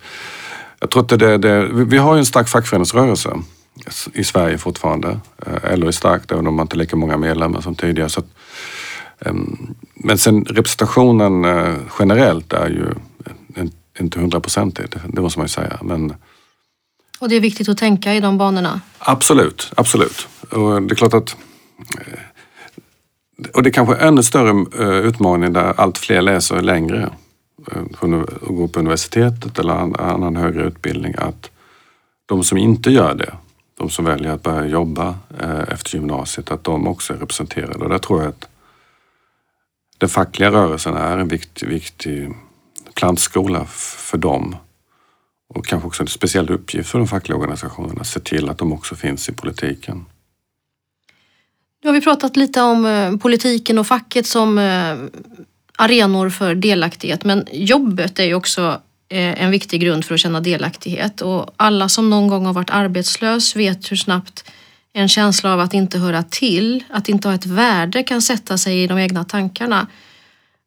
jag 0.81 0.91
tror 0.91 1.03
att 1.03 1.09
det, 1.09 1.39
det, 1.39 1.69
vi 1.73 1.99
har 1.99 2.15
ju 2.15 2.19
en 2.19 2.27
stark 2.27 2.49
fackföreningsrörelse 2.49 3.31
i 4.13 4.25
Sverige 4.25 4.59
fortfarande. 4.59 5.21
Eh, 5.47 5.77
LO 5.77 5.87
är 5.87 5.93
starkt 5.93 6.33
även 6.33 6.47
om 6.47 6.55
man 6.55 6.65
inte 6.65 6.77
är 6.77 6.79
lika 6.79 6.97
många 6.97 7.17
medlemmar 7.17 7.61
som 7.61 7.75
tidigare. 7.75 8.09
Så 8.09 8.21
att, 8.21 8.27
Ehm, 9.21 9.75
men 9.95 10.19
sen 10.19 10.45
representationen 10.45 11.45
eh, 11.45 11.75
generellt 11.99 12.53
är 12.53 12.69
ju 12.69 12.95
inte 14.01 14.21
hundraprocentig, 14.21 14.87
det 15.09 15.21
måste 15.21 15.39
man 15.39 15.45
ju 15.45 15.49
säga. 15.49 15.79
Men, 15.83 16.15
och 17.19 17.29
det 17.29 17.37
är 17.37 17.41
viktigt 17.41 17.69
att 17.69 17.79
tänka 17.79 18.15
i 18.15 18.21
de 18.21 18.39
banorna? 18.39 18.81
Absolut, 18.99 19.73
absolut. 19.77 20.29
Och 20.51 20.83
det 20.83 20.95
är 20.95 20.97
klart 20.97 21.15
att 21.15 21.37
eh, 21.99 22.19
och 23.55 23.63
det 23.63 23.69
är 23.69 23.73
kanske 23.73 23.95
ännu 23.95 24.23
större 24.23 24.67
eh, 24.79 25.07
utmaning 25.07 25.53
där 25.53 25.75
allt 25.77 25.99
fler 25.99 26.23
läser 26.23 26.63
längre 26.63 27.11
gå 28.41 28.69
på 28.69 28.81
universitetet 28.81 29.59
eller 29.59 29.73
annan 30.01 30.37
högre 30.37 30.65
utbildning 30.65 31.15
att 31.19 31.51
de 32.27 32.45
som 32.45 32.59
inte 32.59 32.91
gör 32.91 33.15
det, 33.15 33.35
de 33.79 33.91
som 33.91 34.05
väljer 34.05 34.33
att 34.33 34.43
börja 34.43 34.67
jobba 34.67 35.19
eh, 35.41 35.61
efter 35.69 35.95
gymnasiet, 35.95 36.51
att 36.51 36.65
de 36.65 36.87
också 36.87 37.15
är 37.15 37.19
representerade. 37.19 37.85
Och 37.85 37.91
där 37.91 37.99
tror 37.99 38.23
jag 38.23 38.29
att 38.29 38.49
den 39.99 40.09
fackliga 40.09 40.51
rörelsen 40.51 40.95
är 40.95 41.19
en 41.19 41.29
viktig, 41.29 41.69
viktig 41.69 42.33
plantskola 42.95 43.65
för 43.65 44.19
dem. 44.19 44.57
Och 45.49 45.67
kanske 45.67 45.87
också 45.87 46.03
en 46.03 46.09
speciell 46.09 46.51
uppgift 46.51 46.91
för 46.91 46.99
de 46.99 47.09
fackliga 47.09 47.39
organisationerna 47.39 48.01
att 48.01 48.07
se 48.07 48.21
till 48.21 48.49
att 48.49 48.59
de 48.59 48.73
också 48.73 48.95
finns 48.95 49.29
i 49.29 49.33
politiken. 49.33 50.05
Nu 51.83 51.89
har 51.89 51.95
vi 51.95 52.01
pratat 52.01 52.37
lite 52.37 52.63
om 52.63 52.87
eh, 52.87 53.17
politiken 53.17 53.79
och 53.79 53.87
facket 53.87 54.27
som 54.27 54.59
eh, 54.59 54.97
arenor 55.77 56.31
för 56.31 56.55
delaktighet 56.55 57.25
men 57.25 57.47
jobbet 57.53 58.19
är 58.19 58.25
ju 58.25 58.35
också 58.35 58.81
eh, 59.09 59.43
en 59.43 59.51
viktig 59.51 59.81
grund 59.81 60.05
för 60.05 60.15
att 60.15 60.21
känna 60.21 60.41
delaktighet 60.41 61.21
och 61.21 61.55
alla 61.57 61.89
som 61.89 62.11
någon 62.11 62.29
gång 62.29 62.47
har 62.47 62.53
varit 62.53 62.71
arbetslös 62.71 63.57
vet 63.57 63.93
hur 63.93 63.97
snabbt 63.97 64.45
en 64.93 65.09
känsla 65.09 65.53
av 65.53 65.61
att 65.61 65.75
inte 65.75 65.99
höra 65.99 66.23
till, 66.23 66.85
att 66.91 67.09
inte 67.09 67.29
ha 67.29 67.35
ett 67.35 67.47
värde 67.47 68.03
kan 68.03 68.23
sätta 68.23 68.59
sig 68.59 68.83
i 68.83 68.87
de 68.87 68.99
egna 68.99 69.25
tankarna. 69.25 69.87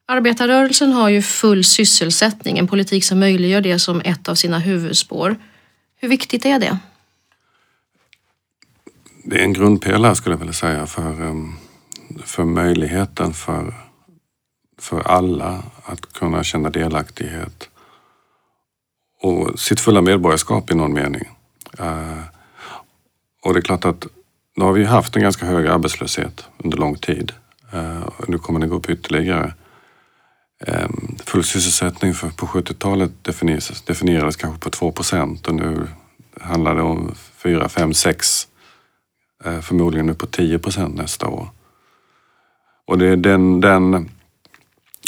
Arbetarrörelsen 0.07 0.91
har 0.91 1.09
ju 1.09 1.21
full 1.21 1.63
sysselsättning, 1.63 2.57
en 2.57 2.67
politik 2.67 3.03
som 3.03 3.19
möjliggör 3.19 3.61
det 3.61 3.79
som 3.79 4.01
ett 4.05 4.29
av 4.29 4.35
sina 4.35 4.59
huvudspår. 4.59 5.35
Hur 6.01 6.09
viktigt 6.09 6.45
är 6.45 6.59
det? 6.59 6.77
Det 9.23 9.39
är 9.39 9.43
en 9.43 9.53
grundpelare 9.53 10.15
skulle 10.15 10.33
jag 10.33 10.39
vilja 10.39 10.53
säga 10.53 10.85
för, 10.87 11.35
för 12.25 12.43
möjligheten 12.43 13.33
för, 13.33 13.73
för 14.79 14.99
alla 14.99 15.63
att 15.83 16.13
kunna 16.13 16.43
känna 16.43 16.69
delaktighet 16.69 17.69
och 19.21 19.59
sitt 19.59 19.79
fulla 19.79 20.01
medborgarskap 20.01 20.71
i 20.71 20.75
någon 20.75 20.93
mening. 20.93 21.29
Eh, 21.79 22.23
och 23.45 23.53
det 23.53 23.59
är 23.59 23.61
klart 23.61 23.85
att 23.85 24.07
nu 24.55 24.65
har 24.65 24.73
vi 24.73 24.83
haft 24.83 25.15
en 25.15 25.21
ganska 25.21 25.45
hög 25.45 25.67
arbetslöshet 25.67 26.45
under 26.57 26.77
lång 26.77 26.95
tid. 26.95 27.31
Eh, 27.73 28.09
nu 28.27 28.37
kommer 28.37 28.59
den 28.59 28.69
gå 28.69 28.75
upp 28.75 28.89
ytterligare. 28.89 29.53
Ehm, 30.67 31.15
full 31.25 31.43
sysselsättning 31.43 32.13
på 32.35 32.45
70-talet 32.45 33.11
definierades, 33.21 33.81
definierades 33.81 34.35
kanske 34.35 34.59
på 34.59 34.69
2 34.69 34.91
procent 34.91 35.47
och 35.47 35.55
nu 35.55 35.87
handlar 36.41 36.75
det 36.75 36.81
om 36.81 37.15
4, 37.15 37.69
5, 37.69 37.93
6, 37.93 38.47
förmodligen 39.61 40.05
nu 40.05 40.13
på 40.13 40.25
10 40.25 40.59
procent 40.59 40.95
nästa 40.95 41.27
år. 41.27 41.49
Och 42.85 42.97
det 42.97 43.07
är 43.07 43.15
den, 43.15 43.61
den 43.61 44.09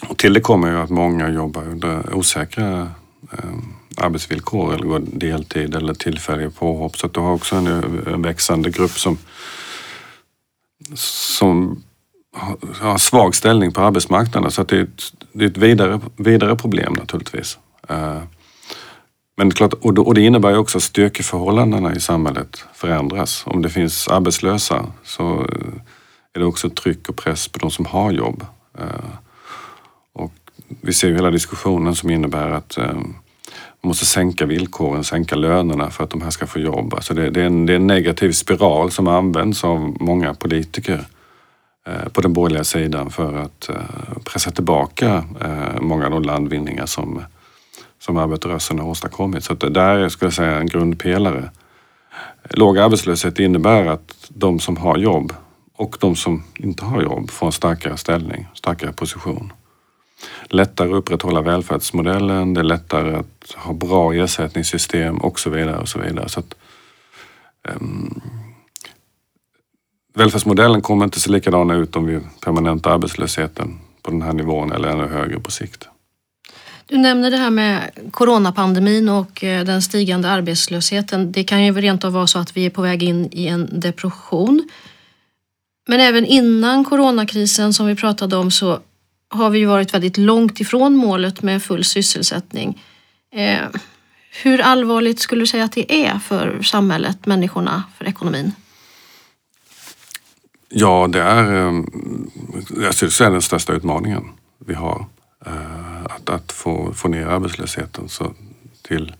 och 0.07 0.17
till 0.17 0.33
det 0.33 0.41
kommer 0.41 0.71
ju 0.71 0.77
att 0.77 0.89
många 0.89 1.29
jobbar 1.29 1.63
under 1.63 2.13
osäkra 2.13 2.81
eh, 3.31 3.39
arbetsvillkor 3.97 4.73
eller 4.73 4.85
går 4.85 4.99
deltid 4.99 5.75
eller 5.75 5.93
tillfälliga 5.93 6.49
påhopp. 6.49 6.97
Så 6.97 7.05
att 7.05 7.13
du 7.13 7.19
har 7.19 7.31
också 7.31 7.55
en, 7.55 7.67
en 8.13 8.21
växande 8.21 8.69
grupp 8.69 8.99
som, 8.99 9.17
som 10.95 11.83
har 12.79 12.97
svag 12.97 13.35
ställning 13.35 13.71
på 13.71 13.81
arbetsmarknaden. 13.81 14.51
Så 14.51 14.61
att 14.61 14.67
det 14.67 14.77
är 14.77 14.83
ett, 14.83 15.13
det 15.33 15.45
är 15.45 15.49
ett 15.49 15.57
vidare, 15.57 15.99
vidare 16.15 16.55
problem 16.55 16.93
naturligtvis. 16.93 17.59
Eh, 17.89 18.21
men 19.37 19.49
det, 19.49 19.55
klart, 19.55 19.73
och 19.73 20.13
det 20.13 20.21
innebär 20.21 20.49
ju 20.49 20.57
också 20.57 20.77
att 20.77 20.83
styrkeförhållandena 20.83 21.95
i 21.95 21.99
samhället 21.99 22.65
förändras. 22.73 23.43
Om 23.45 23.61
det 23.61 23.69
finns 23.69 24.07
arbetslösa 24.07 24.85
så 25.03 25.33
eh, 25.33 25.73
är 26.33 26.39
det 26.39 26.45
också 26.45 26.69
tryck 26.69 27.09
och 27.09 27.15
press 27.15 27.47
på 27.47 27.59
de 27.59 27.71
som 27.71 27.85
har 27.85 28.11
jobb. 28.11 28.45
Eh, 28.79 28.85
vi 30.81 30.93
ser 30.93 31.07
ju 31.07 31.15
hela 31.15 31.31
diskussionen 31.31 31.95
som 31.95 32.09
innebär 32.09 32.51
att 32.51 32.77
eh, 32.77 32.93
man 32.93 33.87
måste 33.87 34.05
sänka 34.05 34.45
villkoren, 34.45 35.03
sänka 35.03 35.35
lönerna 35.35 35.89
för 35.89 36.03
att 36.03 36.09
de 36.09 36.21
här 36.21 36.29
ska 36.29 36.47
få 36.47 36.59
jobb. 36.59 36.93
Alltså 36.93 37.13
det, 37.13 37.29
det, 37.29 37.41
är 37.41 37.45
en, 37.45 37.65
det 37.65 37.73
är 37.73 37.75
en 37.75 37.87
negativ 37.87 38.31
spiral 38.31 38.91
som 38.91 39.07
används 39.07 39.63
av 39.63 39.95
många 39.99 40.33
politiker 40.33 41.05
eh, 41.87 42.09
på 42.13 42.21
den 42.21 42.33
borgerliga 42.33 42.63
sidan 42.63 43.09
för 43.09 43.37
att 43.37 43.69
eh, 43.69 43.75
pressa 44.23 44.51
tillbaka 44.51 45.23
många 45.81 46.05
av 46.05 46.11
de 46.11 46.23
landvinningar 46.23 46.85
som, 46.85 47.23
som 47.99 48.17
arbetarrörelsen 48.17 48.79
har 48.79 48.87
åstadkommit. 48.87 49.43
Så 49.43 49.53
det 49.53 49.69
där 49.69 49.95
är, 49.95 50.09
skulle 50.09 50.27
jag 50.27 50.33
säga, 50.33 50.59
en 50.59 50.67
grundpelare. 50.67 51.49
Låg 52.49 52.77
arbetslöshet 52.77 53.39
innebär 53.39 53.85
att 53.85 54.15
de 54.29 54.59
som 54.59 54.77
har 54.77 54.97
jobb 54.97 55.33
och 55.75 55.97
de 55.99 56.15
som 56.15 56.43
inte 56.55 56.85
har 56.85 57.01
jobb 57.01 57.31
får 57.31 57.45
en 57.45 57.51
starkare 57.51 57.97
ställning, 57.97 58.47
starkare 58.53 58.93
position 58.93 59.53
lättare 60.49 60.89
att 60.89 60.95
upprätthålla 60.95 61.41
välfärdsmodellen, 61.41 62.53
det 62.53 62.61
är 62.61 62.63
lättare 62.63 63.15
att 63.15 63.53
ha 63.55 63.73
bra 63.73 64.13
ersättningssystem 64.13 65.17
och 65.17 65.39
så 65.39 65.49
vidare. 65.49 65.77
och 65.77 65.89
så 65.89 65.99
vidare. 65.99 66.29
Så 66.29 66.39
att, 66.39 66.55
um, 67.75 68.21
välfärdsmodellen 70.13 70.81
kommer 70.81 71.05
inte 71.05 71.19
se 71.19 71.31
likadan 71.31 71.71
ut 71.71 71.95
om 71.95 72.05
vi 72.05 72.19
permanentar 72.45 72.91
arbetslösheten 72.91 73.79
på 74.01 74.11
den 74.11 74.21
här 74.21 74.33
nivån 74.33 74.71
eller 74.71 74.87
ännu 74.87 75.07
högre 75.07 75.39
på 75.39 75.51
sikt. 75.51 75.87
Du 76.85 76.97
nämner 76.97 77.31
det 77.31 77.37
här 77.37 77.49
med 77.49 77.91
coronapandemin 78.11 79.09
och 79.09 79.43
eh, 79.43 79.65
den 79.65 79.81
stigande 79.81 80.29
arbetslösheten. 80.29 81.31
Det 81.31 81.43
kan 81.43 81.65
ju 81.65 81.73
rent 81.73 82.03
av 82.03 82.13
vara 82.13 82.27
så 82.27 82.39
att 82.39 82.57
vi 82.57 82.65
är 82.65 82.69
på 82.69 82.81
väg 82.81 83.03
in 83.03 83.29
i 83.31 83.47
en 83.47 83.79
depression. 83.79 84.69
Men 85.87 85.99
även 85.99 86.25
innan 86.25 86.85
coronakrisen 86.85 87.73
som 87.73 87.87
vi 87.87 87.95
pratade 87.95 88.35
om 88.35 88.51
så 88.51 88.79
har 89.31 89.49
vi 89.49 89.59
ju 89.59 89.65
varit 89.65 89.93
väldigt 89.93 90.17
långt 90.17 90.59
ifrån 90.59 90.95
målet 90.95 91.41
med 91.41 91.63
full 91.63 91.83
sysselsättning. 91.83 92.83
Eh, 93.33 93.67
hur 94.43 94.61
allvarligt 94.61 95.19
skulle 95.19 95.41
du 95.41 95.47
säga 95.47 95.63
att 95.63 95.71
det 95.71 96.05
är 96.05 96.19
för 96.19 96.61
samhället, 96.61 97.25
människorna, 97.25 97.83
för 97.97 98.07
ekonomin? 98.07 98.51
Ja, 100.69 101.07
det 101.09 101.21
är, 101.21 101.67
eh, 101.67 101.83
jag 102.83 102.95
skulle 102.95 103.11
säga 103.11 103.29
den 103.29 103.41
största 103.41 103.73
utmaningen 103.73 104.23
vi 104.65 104.73
har. 104.73 105.05
Eh, 105.45 106.05
att, 106.05 106.29
att 106.29 106.51
få, 106.51 106.93
få 106.93 107.07
ner 107.07 107.25
arbetslösheten 107.25 108.09
så 108.09 108.33
till... 108.81 109.15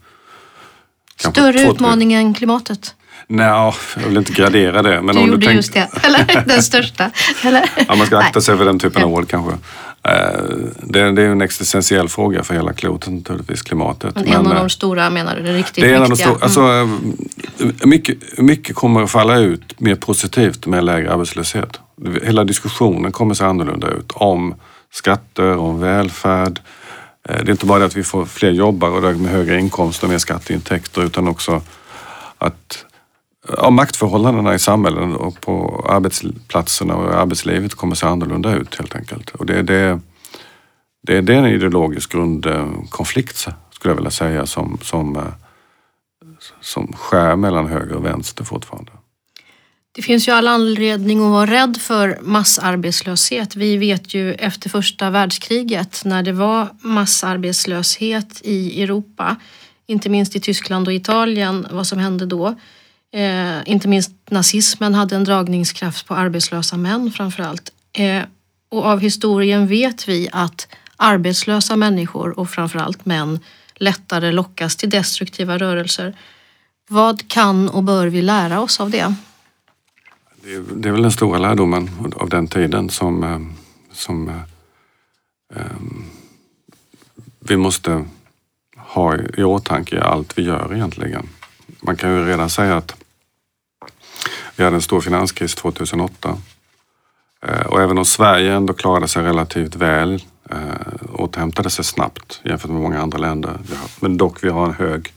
Större 1.16 1.62
utmaning 1.62 2.12
än 2.12 2.34
klimatet. 2.34 2.94
Nej, 3.26 3.46
jag 3.46 3.74
vill 4.06 4.16
inte 4.16 4.32
gradera 4.32 4.82
det. 4.82 5.02
Men 5.02 5.14
Du 5.14 5.22
om 5.22 5.28
gjorde 5.28 5.40
du 5.40 5.46
tänk, 5.46 5.56
just 5.56 5.72
det. 5.72 5.88
Eller 6.02 6.44
den 6.46 6.62
största. 6.62 7.10
Eller? 7.44 7.70
Ja, 7.88 7.94
man 7.94 8.06
ska 8.06 8.18
akta 8.18 8.40
sig 8.40 8.56
för 8.56 8.64
den 8.64 8.78
typen 8.78 9.02
av 9.02 9.12
ord 9.12 9.28
kanske. 9.28 9.58
Eh, 10.04 10.40
Det, 10.82 11.12
det 11.12 11.22
är 11.22 11.26
en 11.28 11.40
existentiell 11.42 12.08
fråga 12.08 12.42
för 12.42 12.54
hela 12.54 12.72
klotet 12.72 13.12
naturligtvis, 13.12 13.62
klimatet. 13.62 14.14
Men 14.14 14.26
en 14.26 14.46
av 14.46 14.52
eh, 14.52 14.60
de 14.60 14.70
stora 14.70 15.10
menar 15.10 15.36
du, 15.36 15.42
den 15.42 15.54
riktigt 15.54 15.84
det 15.84 15.90
är 15.90 15.94
en 15.96 16.02
av 16.02 16.08
de 16.08 16.14
viktiga. 16.14 16.48
stora, 16.48 16.76
Mm. 16.76 17.02
alltså, 17.58 17.64
eh, 17.82 17.86
mycket, 17.86 18.38
mycket 18.38 18.76
kommer 18.76 19.02
att 19.02 19.10
falla 19.10 19.36
ut 19.38 19.80
mer 19.80 19.94
positivt 19.94 20.66
med 20.66 20.84
lägre 20.84 21.12
arbetslöshet. 21.12 21.80
Hela 22.22 22.44
diskussionen 22.44 23.12
kommer 23.12 23.34
se 23.34 23.44
annorlunda 23.44 23.88
ut 23.88 24.12
om 24.14 24.54
skatter, 24.92 25.56
om 25.56 25.80
välfärd. 25.80 26.60
Eh, 27.28 27.34
Det 27.36 27.48
är 27.48 27.50
inte 27.50 27.66
bara 27.66 27.78
det 27.78 27.84
att 27.84 27.96
vi 27.96 28.02
får 28.02 28.24
fler 28.24 28.50
jobbare 28.50 28.90
och 28.90 29.02
därmed 29.02 29.30
högre 29.32 29.58
inkomster 29.60 30.06
och 30.06 30.10
mer 30.10 30.18
skatteintäkter 30.18 31.02
utan 31.04 31.28
också 31.28 31.62
att 32.38 32.84
ja, 33.56 33.70
maktförhållandena 33.70 34.54
i 34.54 34.58
samhällen 34.58 35.16
och 35.16 35.40
på 35.40 35.86
arbetsplatserna 35.88 36.96
och 36.96 37.12
i 37.12 37.14
arbetslivet 37.14 37.74
kommer 37.74 37.94
se 37.94 38.06
annorlunda 38.06 38.54
ut 38.56 38.74
helt 38.74 38.94
enkelt. 38.94 39.30
Och 39.30 39.46
det, 39.46 39.62
det, 39.62 40.00
det, 41.06 41.20
det 41.20 41.34
är 41.34 41.38
en 41.38 41.46
ideologisk 41.46 42.12
grundkonflikt 42.12 43.48
skulle 43.70 43.90
jag 43.90 43.96
vilja 43.96 44.10
säga 44.10 44.46
som, 44.46 44.78
som, 44.82 45.16
eh, 45.16 45.22
som 46.60 46.92
skär 46.92 47.36
mellan 47.36 47.66
höger 47.66 47.96
och 47.96 48.04
vänster 48.04 48.44
fortfarande. 48.44 48.92
Det 49.94 50.02
finns 50.02 50.28
ju 50.28 50.32
all 50.32 50.48
anledning 50.48 51.24
att 51.24 51.30
vara 51.30 51.50
rädd 51.50 51.76
för 51.80 52.18
massarbetslöshet. 52.22 53.56
Vi 53.56 53.76
vet 53.76 54.14
ju 54.14 54.34
efter 54.34 54.70
första 54.70 55.10
världskriget 55.10 56.02
när 56.04 56.22
det 56.22 56.32
var 56.32 56.68
massarbetslöshet 56.80 58.40
i 58.44 58.82
Europa, 58.82 59.36
inte 59.86 60.08
minst 60.08 60.36
i 60.36 60.40
Tyskland 60.40 60.88
och 60.88 60.94
Italien, 60.94 61.66
vad 61.70 61.86
som 61.86 61.98
hände 61.98 62.26
då. 62.26 62.54
Eh, 63.12 63.60
inte 63.64 63.88
minst 63.88 64.12
nazismen 64.30 64.94
hade 64.94 65.16
en 65.16 65.24
dragningskraft 65.24 66.06
på 66.06 66.14
arbetslösa 66.14 66.76
män 66.76 67.10
framför 67.10 67.42
allt. 67.42 67.72
Eh, 67.92 68.22
och 68.68 68.84
av 68.84 69.00
historien 69.00 69.66
vet 69.66 70.08
vi 70.08 70.28
att 70.32 70.68
arbetslösa 70.96 71.76
människor 71.76 72.38
och 72.38 72.50
framförallt 72.50 73.06
män 73.06 73.40
lättare 73.74 74.32
lockas 74.32 74.76
till 74.76 74.90
destruktiva 74.90 75.58
rörelser. 75.58 76.16
Vad 76.88 77.28
kan 77.28 77.68
och 77.68 77.82
bör 77.82 78.06
vi 78.06 78.22
lära 78.22 78.60
oss 78.60 78.80
av 78.80 78.90
det? 78.90 79.14
Det 80.44 80.54
är, 80.54 80.62
det 80.76 80.88
är 80.88 80.92
väl 80.92 81.02
den 81.02 81.12
stora 81.12 81.38
lärdomen 81.38 81.90
av 82.16 82.28
den 82.28 82.48
tiden 82.48 82.90
som, 82.90 83.24
eh, 83.24 83.40
som 83.92 84.28
eh, 84.28 84.36
ehm, 85.56 86.04
vi 87.40 87.56
måste 87.56 88.04
ha 88.76 89.16
i 89.16 89.30
i 89.36 89.44
åtanke 89.44 89.96
i 89.96 90.00
allt 90.00 90.38
vi 90.38 90.42
gör 90.42 90.74
egentligen. 90.74 91.28
Man 91.80 91.96
kan 91.96 92.10
ju 92.10 92.26
redan 92.26 92.50
säga 92.50 92.76
att 92.76 93.01
vi 94.56 94.64
hade 94.64 94.76
en 94.76 94.82
stor 94.82 95.00
finanskris 95.00 95.54
2008 95.54 96.38
eh, 97.46 97.66
och 97.66 97.80
även 97.80 97.98
om 97.98 98.04
Sverige 98.04 98.54
ändå 98.54 98.72
klarade 98.72 99.08
sig 99.08 99.22
relativt 99.22 99.74
väl, 99.74 100.22
eh, 100.50 100.56
återhämtade 101.12 101.70
sig 101.70 101.84
snabbt 101.84 102.40
jämfört 102.44 102.70
med 102.70 102.80
många 102.80 103.02
andra 103.02 103.18
länder. 103.18 103.58
Men 104.00 104.16
dock, 104.16 104.44
vi 104.44 104.48
har 104.48 104.66
en 104.66 104.74
hög, 104.74 105.12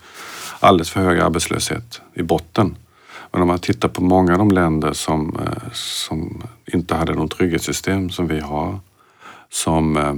alldeles 0.60 0.90
för 0.90 1.02
hög 1.02 1.20
arbetslöshet 1.20 2.02
i 2.14 2.24
botten. 2.24 2.76
Men 3.32 3.42
om 3.42 3.48
man 3.48 3.60
tittar 3.60 3.90
på 3.90 4.04
många 4.04 4.32
av 4.32 4.38
de 4.38 4.52
länder 4.52 4.94
som, 4.94 5.38
eh, 5.40 5.72
som 5.72 6.44
inte 6.66 6.96
hade 6.96 7.14
något 7.14 7.38
trygghetssystem 7.38 8.10
som 8.10 8.28
vi 8.28 8.40
har, 8.40 8.80
som 9.50 9.98
eh, 9.98 10.16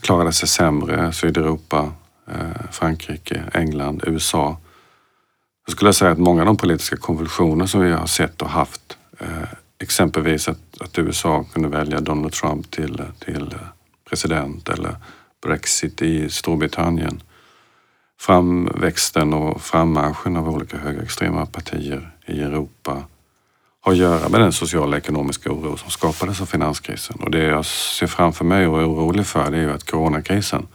klarade 0.00 0.32
sig 0.32 0.48
sämre, 0.48 1.12
Sydeuropa, 1.12 1.92
eh, 2.30 2.70
Frankrike, 2.70 3.42
England, 3.54 4.02
USA. 4.06 4.56
Jag 5.68 5.72
skulle 5.72 5.88
jag 5.88 5.94
säga 5.94 6.10
att 6.10 6.18
många 6.18 6.42
av 6.42 6.46
de 6.46 6.56
politiska 6.56 6.96
konvulsioner 6.96 7.66
som 7.66 7.80
vi 7.80 7.92
har 7.92 8.06
sett 8.06 8.42
och 8.42 8.48
haft, 8.48 8.96
eh, 9.18 9.48
exempelvis 9.78 10.48
att, 10.48 10.80
att 10.80 10.98
USA 10.98 11.44
kunde 11.52 11.68
välja 11.68 12.00
Donald 12.00 12.32
Trump 12.32 12.70
till, 12.70 13.02
till 13.18 13.42
eh, 13.52 13.58
president 14.08 14.68
eller 14.68 14.96
Brexit 15.42 16.02
i 16.02 16.30
Storbritannien, 16.30 17.22
framväxten 18.20 19.34
och 19.34 19.62
frammarschen 19.62 20.36
av 20.36 20.48
olika 20.48 20.78
högerextrema 20.78 21.46
partier 21.46 22.10
i 22.26 22.40
Europa 22.40 23.02
har 23.80 23.92
att 23.92 23.98
göra 23.98 24.28
med 24.28 24.40
den 24.40 24.52
sociala 24.52 24.96
och 24.96 25.02
ekonomiska 25.02 25.50
oro 25.50 25.76
som 25.76 25.90
skapades 25.90 26.40
av 26.40 26.46
finanskrisen. 26.46 27.16
Och 27.20 27.30
det 27.30 27.42
jag 27.42 27.66
ser 27.66 28.06
framför 28.06 28.44
mig 28.44 28.66
och 28.66 28.80
är 28.80 28.88
orolig 28.88 29.26
för 29.26 29.50
det 29.50 29.58
är 29.58 29.62
ju 29.62 29.72
att 29.72 29.90
coronakrisen, 29.90 30.66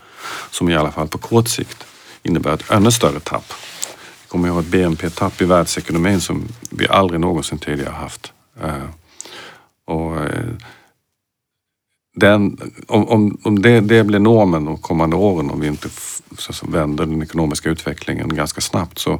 som 0.51 0.69
i 0.69 0.75
alla 0.75 0.91
fall 0.91 1.07
på 1.07 1.17
kort 1.17 1.47
sikt 1.47 1.85
innebär 2.23 2.53
ett 2.53 2.71
ännu 2.71 2.91
större 2.91 3.19
tapp. 3.19 3.53
Kommer 4.33 4.47
att 4.47 4.53
ha 4.53 4.61
ett 4.61 4.67
BNP-tapp 4.67 5.41
i 5.41 5.45
världsekonomin 5.45 6.21
som 6.21 6.43
vi 6.69 6.87
aldrig 6.87 7.19
någonsin 7.19 7.57
tidigare 7.57 7.93
haft. 7.93 8.33
Eh, 8.61 8.89
och 9.85 10.17
eh, 10.17 10.45
den, 12.15 12.57
om 12.87 13.07
om, 13.07 13.37
om 13.43 13.61
det, 13.61 13.79
det 13.81 14.03
blir 14.03 14.19
normen 14.19 14.65
de 14.65 14.77
kommande 14.77 15.15
åren, 15.15 15.51
om 15.51 15.59
vi 15.59 15.67
inte 15.67 15.89
så, 16.37 16.53
så 16.53 16.67
vänder 16.67 17.05
den 17.05 17.23
ekonomiska 17.23 17.69
utvecklingen 17.69 18.35
ganska 18.35 18.61
snabbt 18.61 18.99
så 18.99 19.19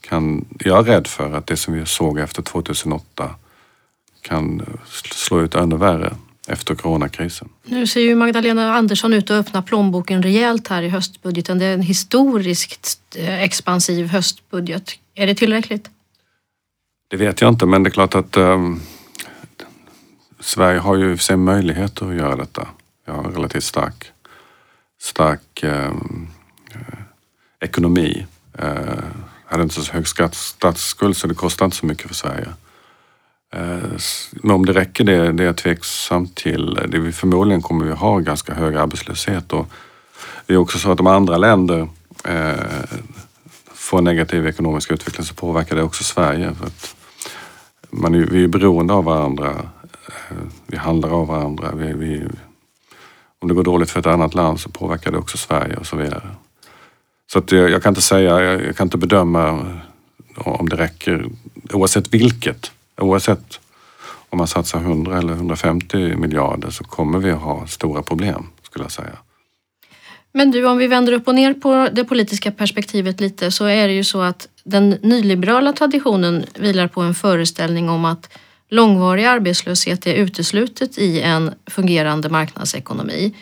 kan 0.00 0.44
jag 0.58 0.78
är 0.78 0.82
rädd 0.82 1.06
för 1.06 1.32
att 1.32 1.46
det 1.46 1.56
som 1.56 1.74
vi 1.74 1.86
såg 1.86 2.18
efter 2.18 2.42
2008 2.42 3.34
kan 4.22 4.62
slå 4.94 5.40
ut 5.40 5.54
ännu 5.54 5.76
värre 5.76 6.14
efter 6.48 6.74
coronakrisen. 6.74 7.48
Nu 7.64 7.86
ser 7.86 8.00
ju 8.00 8.14
Magdalena 8.14 8.74
Andersson 8.74 9.12
ut 9.12 9.30
att 9.30 9.46
öppna 9.46 9.62
plånboken 9.62 10.22
rejält 10.22 10.68
här 10.68 10.82
i 10.82 10.88
höstbudgeten. 10.88 11.58
Det 11.58 11.64
är 11.64 11.74
en 11.74 11.82
historiskt 11.82 13.16
eh, 13.16 13.42
expansiv 13.42 14.06
höstbudget. 14.06 14.90
Är 15.14 15.26
det 15.26 15.34
tillräckligt? 15.34 15.90
Det 17.10 17.16
vet 17.16 17.40
jag 17.40 17.48
inte, 17.48 17.66
men 17.66 17.82
det 17.82 17.88
är 17.88 17.92
klart 17.92 18.14
att 18.14 18.36
ehm, 18.36 18.80
Sverige 20.40 20.78
har 20.78 20.96
ju 20.96 21.14
i 21.14 21.18
sig 21.18 21.36
möjligheter 21.36 22.10
att 22.10 22.16
göra 22.16 22.36
detta. 22.36 22.68
Vi 23.06 23.12
har 23.12 23.24
en 23.24 23.32
relativt 23.32 23.64
stark, 23.64 24.04
stark 25.00 25.62
eh, 25.62 25.92
ekonomi. 27.60 28.26
Eh, 28.58 29.04
hade 29.46 29.62
inte 29.62 29.74
så 29.74 29.92
hög 29.92 30.08
skatt, 30.08 30.34
statsskuld 30.34 31.16
så 31.16 31.26
det 31.26 31.34
kostar 31.34 31.64
inte 31.64 31.76
så 31.76 31.86
mycket 31.86 32.06
för 32.06 32.14
Sverige. 32.14 32.48
Eh, 33.52 33.98
men 34.32 34.50
om 34.50 34.66
det 34.66 34.72
räcker 34.72 35.04
det, 35.04 35.32
det 35.32 35.42
är 35.42 35.46
jag 35.46 35.56
tveksam 35.56 36.26
till. 36.26 36.74
Det 36.88 36.98
vi 36.98 37.12
förmodligen 37.12 37.62
kommer 37.62 37.84
vi 37.84 37.92
ha 37.92 38.18
ganska 38.18 38.54
hög 38.54 38.76
arbetslöshet 38.76 39.52
och 39.52 39.66
det 40.46 40.54
är 40.54 40.58
också 40.58 40.78
så 40.78 40.92
att 40.92 41.00
om 41.00 41.06
andra 41.06 41.36
länder 41.36 41.88
eh, 42.24 42.84
får 43.74 43.98
en 43.98 44.04
negativ 44.04 44.46
ekonomisk 44.46 44.90
utveckling 44.90 45.26
så 45.26 45.34
påverkar 45.34 45.76
det 45.76 45.82
också 45.82 46.04
Sverige. 46.04 46.54
För 46.54 46.66
att 46.66 46.96
man 47.90 48.14
är, 48.14 48.18
vi 48.18 48.44
är 48.44 48.48
beroende 48.48 48.94
av 48.94 49.04
varandra. 49.04 49.50
Eh, 50.06 50.36
vi 50.66 50.76
handlar 50.76 51.10
av 51.10 51.26
varandra. 51.26 51.72
Vi, 51.74 51.92
vi, 51.92 52.22
om 53.38 53.48
det 53.48 53.54
går 53.54 53.64
dåligt 53.64 53.90
för 53.90 54.00
ett 54.00 54.06
annat 54.06 54.34
land 54.34 54.60
så 54.60 54.70
påverkar 54.70 55.12
det 55.12 55.18
också 55.18 55.38
Sverige 55.38 55.76
och 55.76 55.86
så 55.86 55.96
vidare. 55.96 56.28
Så 57.32 57.38
att 57.38 57.52
jag, 57.52 57.70
jag 57.70 57.82
kan 57.82 57.90
inte 57.90 58.02
säga, 58.02 58.42
jag, 58.42 58.64
jag 58.64 58.76
kan 58.76 58.86
inte 58.86 58.98
bedöma 58.98 59.66
om 60.34 60.68
det 60.68 60.76
räcker 60.76 61.28
oavsett 61.72 62.14
vilket. 62.14 62.72
Oavsett 62.98 63.60
om 64.30 64.38
man 64.38 64.46
satsar 64.46 64.80
100 64.80 65.18
eller 65.18 65.32
150 65.32 65.96
miljarder 66.16 66.70
så 66.70 66.84
kommer 66.84 67.18
vi 67.18 67.30
att 67.30 67.40
ha 67.40 67.66
stora 67.66 68.02
problem 68.02 68.46
skulle 68.62 68.84
jag 68.84 68.92
säga. 68.92 69.18
Men 70.32 70.50
du, 70.50 70.66
om 70.66 70.78
vi 70.78 70.86
vänder 70.86 71.12
upp 71.12 71.28
och 71.28 71.34
ner 71.34 71.54
på 71.54 71.88
det 71.92 72.04
politiska 72.04 72.52
perspektivet 72.52 73.20
lite 73.20 73.50
så 73.50 73.64
är 73.64 73.88
det 73.88 73.94
ju 73.94 74.04
så 74.04 74.20
att 74.20 74.48
den 74.64 74.90
nyliberala 74.90 75.72
traditionen 75.72 76.44
vilar 76.54 76.88
på 76.88 77.00
en 77.00 77.14
föreställning 77.14 77.88
om 77.88 78.04
att 78.04 78.38
långvarig 78.68 79.24
arbetslöshet 79.24 80.06
är 80.06 80.14
uteslutet 80.14 80.98
i 80.98 81.20
en 81.20 81.54
fungerande 81.66 82.28
marknadsekonomi. 82.28 83.34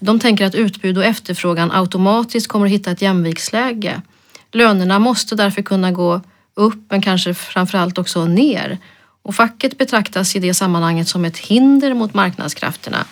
De 0.00 0.20
tänker 0.20 0.44
att 0.44 0.54
utbud 0.54 0.98
och 0.98 1.04
efterfrågan 1.04 1.70
automatiskt 1.72 2.48
kommer 2.48 2.66
att 2.66 2.72
hitta 2.72 2.90
ett 2.90 3.02
jämviktsläge. 3.02 4.02
Lönerna 4.52 4.98
måste 4.98 5.34
därför 5.34 5.62
kunna 5.62 5.92
gå 5.92 6.20
upp 6.58 6.90
men 6.90 7.02
kanske 7.02 7.34
framförallt 7.34 7.98
också 7.98 8.24
ner. 8.24 8.78
Och 9.22 9.34
facket 9.34 9.78
betraktas 9.78 10.36
i 10.36 10.38
det 10.38 10.54
sammanhanget 10.54 11.08
som 11.08 11.24
ett 11.24 11.38
hinder 11.38 11.94
mot 11.94 12.14
marknadskrafterna. 12.14 13.04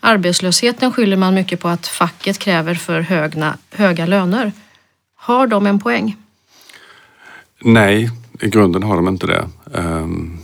Arbetslösheten 0.00 0.92
skyller 0.92 1.16
man 1.16 1.34
mycket 1.34 1.60
på 1.60 1.68
att 1.68 1.86
facket 1.86 2.38
kräver 2.38 2.74
för 2.74 3.00
högna, 3.00 3.56
höga 3.70 4.06
löner. 4.06 4.52
Har 5.16 5.46
de 5.46 5.66
en 5.66 5.78
poäng? 5.78 6.16
Nej, 7.60 8.10
i 8.40 8.48
grunden 8.48 8.82
har 8.82 8.96
de 8.96 9.08
inte 9.08 9.26
det. 9.26 9.48
ehm, 9.74 10.38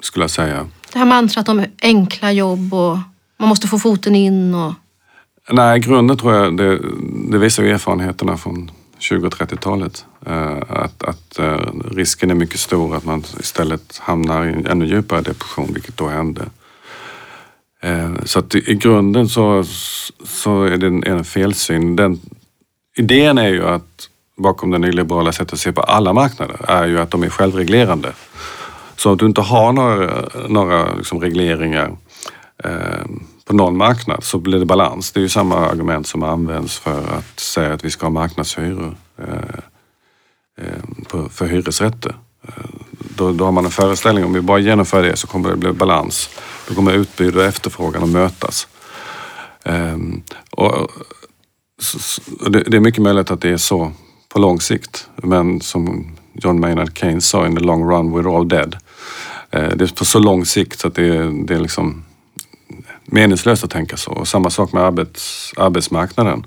skulle 0.00 0.22
jag 0.22 0.30
säga. 0.30 0.66
Det 0.92 0.98
här 0.98 1.06
mantrat 1.06 1.48
om 1.48 1.64
enkla 1.82 2.32
jobb 2.32 2.74
och 2.74 2.98
man 3.36 3.48
måste 3.48 3.66
få 3.68 3.78
foten 3.78 4.14
in 4.14 4.54
och 4.54 4.74
Nej, 5.50 5.78
i 5.78 5.80
grunden 5.80 6.16
tror 6.16 6.34
jag, 6.34 6.56
det, 6.56 6.78
det 7.30 7.38
visar 7.38 7.62
ju 7.62 7.70
erfarenheterna 7.70 8.36
från 8.36 8.70
20 9.00 9.26
och 9.26 9.34
30-talet. 9.34 10.04
Att, 10.68 11.02
att 11.02 11.38
eh, 11.38 11.58
risken 11.90 12.30
är 12.30 12.34
mycket 12.34 12.60
stor 12.60 12.96
att 12.96 13.04
man 13.04 13.24
istället 13.40 13.98
hamnar 13.98 14.46
i 14.46 14.48
en 14.48 14.66
ännu 14.66 14.86
djupare 14.86 15.20
depression, 15.20 15.70
vilket 15.72 15.96
då 15.96 16.08
hände. 16.08 16.42
Eh, 17.82 18.14
så 18.24 18.38
att 18.38 18.54
i 18.54 18.74
grunden 18.74 19.28
så, 19.28 19.64
så 20.24 20.64
är 20.64 20.76
det 20.76 20.86
en, 20.86 21.04
en 21.04 21.24
felsyn. 21.24 21.96
Den, 21.96 22.20
idén 22.96 23.38
är 23.38 23.48
ju 23.48 23.68
att 23.68 24.08
bakom 24.36 24.70
det 24.70 24.78
nyliberala 24.78 25.32
sättet 25.32 25.52
att 25.52 25.60
se 25.60 25.72
på 25.72 25.80
alla 25.80 26.12
marknader 26.12 26.56
är 26.68 26.86
ju 26.86 27.00
att 27.00 27.10
de 27.10 27.22
är 27.22 27.28
självreglerande. 27.28 28.12
Så 28.96 29.10
om 29.10 29.16
du 29.16 29.26
inte 29.26 29.40
har 29.40 29.72
några, 29.72 30.28
några 30.48 30.94
liksom 30.94 31.20
regleringar 31.20 31.96
eh, 32.64 33.04
på 33.50 33.56
någon 33.56 33.76
marknad 33.76 34.24
så 34.24 34.38
blir 34.38 34.58
det 34.58 34.64
balans. 34.64 35.12
Det 35.12 35.20
är 35.20 35.22
ju 35.22 35.28
samma 35.28 35.56
argument 35.56 36.06
som 36.06 36.22
används 36.22 36.78
för 36.78 37.00
att 37.18 37.40
säga 37.40 37.74
att 37.74 37.84
vi 37.84 37.90
ska 37.90 38.06
ha 38.06 38.10
marknadshyror 38.10 38.96
eh, 39.18 39.58
eh, 40.58 41.28
för 41.30 41.46
hyresrätter. 41.46 42.14
Eh, 42.48 42.52
då, 43.16 43.32
då 43.32 43.44
har 43.44 43.52
man 43.52 43.64
en 43.64 43.70
föreställning 43.70 44.24
om 44.24 44.32
vi 44.32 44.40
bara 44.40 44.58
genomför 44.58 45.02
det 45.02 45.16
så 45.16 45.26
kommer 45.26 45.50
det 45.50 45.56
bli 45.56 45.72
balans. 45.72 46.30
Då 46.68 46.74
kommer 46.74 46.92
utbud 46.92 47.36
och 47.36 47.44
efterfrågan 47.44 48.02
att 48.02 48.08
mötas. 48.08 48.68
Um, 49.64 50.22
och, 50.50 50.90
så, 51.78 51.98
så, 51.98 52.22
det, 52.48 52.62
det, 52.62 52.76
är 52.76 52.80
mycket 52.80 53.02
möjligt 53.02 53.30
att 53.30 53.40
det 53.40 53.50
är 53.50 53.56
så 53.56 53.92
på 54.28 54.38
lång 54.38 54.60
sikt. 54.60 55.08
Men 55.16 55.60
som 55.60 56.12
John 56.32 56.60
Maynard 56.60 56.98
Keynes 56.98 57.28
sa, 57.28 57.46
in 57.46 57.56
the 57.56 57.62
long 57.62 57.90
run 57.90 58.14
we're 58.14 58.36
all 58.36 58.48
dead. 58.48 58.76
Eh, 59.50 59.68
det 59.68 59.84
är 59.84 59.94
på 59.96 60.04
så 60.04 60.18
lång 60.18 60.46
sikt 60.46 60.80
så 60.80 60.88
att 60.88 60.94
det 60.94 61.44
det 61.46 61.54
är 61.54 61.60
liksom 61.60 62.04
meningslöst 63.10 63.64
att 63.64 63.70
tänka 63.70 63.96
så. 63.96 64.10
Och 64.10 64.28
samma 64.28 64.50
sak 64.50 64.72
med 64.72 64.82
arbets, 64.82 65.52
arbetsmarknaden. 65.56 66.46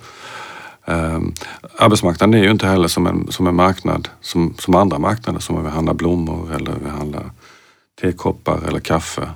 Um, 0.85 1.33
arbetsmarknaden 1.77 2.33
är 2.33 2.43
ju 2.43 2.51
inte 2.51 2.67
heller 2.67 2.87
som 2.87 3.07
en, 3.07 3.31
som 3.31 3.47
en 3.47 3.55
marknad 3.55 4.09
som, 4.21 4.53
som 4.59 4.75
andra 4.75 4.99
marknader 4.99 5.39
som 5.39 5.55
om 5.55 5.63
vi 5.63 5.69
handlar 5.69 5.93
blommor 5.93 6.55
eller 6.55 6.73
vi 6.83 6.89
handlar 6.89 7.31
tekoppar 8.01 8.67
eller 8.67 8.79
kaffe. 8.79 9.29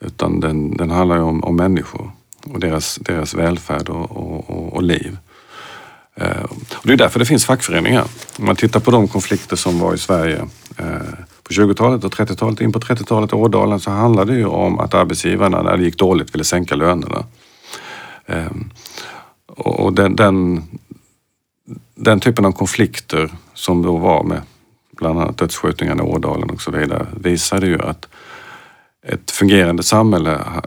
Utan 0.00 0.40
den, 0.40 0.76
den 0.76 0.90
handlar 0.90 1.16
ju 1.16 1.22
om, 1.22 1.44
om 1.44 1.56
människor 1.56 2.10
och 2.44 2.60
deras, 2.60 2.96
deras 2.96 3.34
välfärd 3.34 3.88
och, 3.88 4.10
och, 4.10 4.50
och, 4.50 4.72
och 4.72 4.82
liv. 4.82 5.18
Uh, 6.20 6.44
och 6.74 6.86
det 6.86 6.92
är 6.92 6.96
därför 6.96 7.18
det 7.18 7.26
finns 7.26 7.46
fackföreningar. 7.46 8.04
Om 8.38 8.44
man 8.46 8.56
tittar 8.56 8.80
på 8.80 8.90
de 8.90 9.08
konflikter 9.08 9.56
som 9.56 9.78
var 9.78 9.94
i 9.94 9.98
Sverige 9.98 10.42
uh, 10.80 11.14
på 11.56 11.62
20-talet 11.62 12.04
och 12.04 12.12
30-talet, 12.12 12.60
in 12.60 12.72
på 12.72 12.78
30-talet 12.78 13.32
i 13.32 13.34
Ådalen 13.34 13.80
så 13.80 13.90
handlade 13.90 14.32
det 14.32 14.38
ju 14.38 14.46
om 14.46 14.78
att 14.78 14.94
arbetsgivarna 14.94 15.62
när 15.62 15.76
det 15.76 15.84
gick 15.84 15.98
dåligt 15.98 16.34
ville 16.34 16.44
sänka 16.44 16.74
lönerna. 16.74 17.24
Ehm, 18.26 18.70
och 19.46 19.92
den, 19.92 20.16
den, 20.16 20.64
den, 21.94 22.20
typen 22.20 22.44
av 22.44 22.52
konflikter 22.52 23.30
som 23.54 23.82
då 23.82 23.96
var 23.96 24.24
med 24.24 24.42
bland 24.96 25.20
annat 25.20 25.38
dödsskjutningarna 25.38 26.02
i 26.02 26.06
Ådalen 26.06 26.50
och 26.50 26.62
så 26.62 26.70
vidare 26.70 27.06
visade 27.16 27.66
ju 27.66 27.82
att 27.82 28.08
ett 29.06 29.30
fungerande 29.30 29.82
samhälle, 29.82 30.34
eh, 30.34 30.58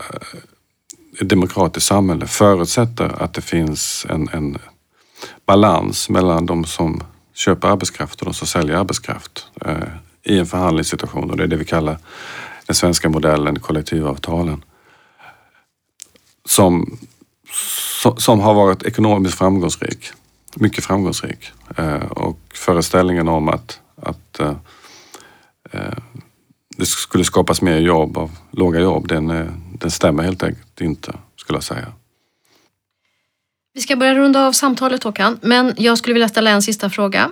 ett 1.21 1.29
demokratiskt 1.29 1.87
samhälle 1.87 2.27
förutsätter 2.27 3.23
att 3.23 3.33
det 3.33 3.41
finns 3.41 4.05
en, 4.09 4.29
en 4.33 4.57
balans 5.45 6.09
mellan 6.09 6.45
de 6.45 6.65
som 6.65 7.03
köper 7.33 7.67
arbetskraft 7.67 8.19
och 8.21 8.25
de 8.25 8.33
som 8.33 8.47
säljer 8.47 8.75
arbetskraft 8.75 9.47
eh, 9.65 9.77
i 10.25 10.39
en 10.39 10.45
förhandlingssituation 10.45 11.31
och 11.31 11.37
det 11.37 11.43
är 11.43 11.47
det 11.47 11.55
vi 11.55 11.65
kallar 11.65 11.97
den 12.65 12.75
svenska 12.75 13.09
modellen, 13.09 13.59
kollektivavtalen. 13.59 14.63
Som 16.49 16.97
som 18.17 18.39
har 18.39 18.53
varit 18.53 18.83
ekonomiskt 18.83 19.37
framgångsrik. 19.37 20.11
Mycket 20.55 20.85
framgångsrik. 20.85 21.51
Eh, 21.77 22.05
och 22.11 22.39
föreställningen 22.53 23.27
om 23.27 23.49
att, 23.49 23.79
att 24.01 24.39
eh, 24.39 24.53
eh, 25.71 25.97
det 26.77 26.85
skulle 26.85 27.23
skapas 27.23 27.61
mer 27.61 27.77
jobb 27.77 28.17
av 28.17 28.31
låga 28.51 28.79
jobb, 28.79 29.07
den, 29.07 29.27
den 29.79 29.91
stämmer 29.91 30.23
helt 30.23 30.43
enkelt 30.43 30.81
inte 30.81 31.13
skulle 31.35 31.57
jag 31.57 31.63
säga. 31.63 31.87
Vi 33.73 33.81
ska 33.81 33.95
börja 33.95 34.15
runda 34.15 34.47
av 34.47 34.51
samtalet 34.51 35.03
Håkan, 35.03 35.39
men 35.41 35.73
jag 35.77 35.97
skulle 35.97 36.13
vilja 36.13 36.29
ställa 36.29 36.49
en 36.49 36.61
sista 36.61 36.89
fråga. 36.89 37.31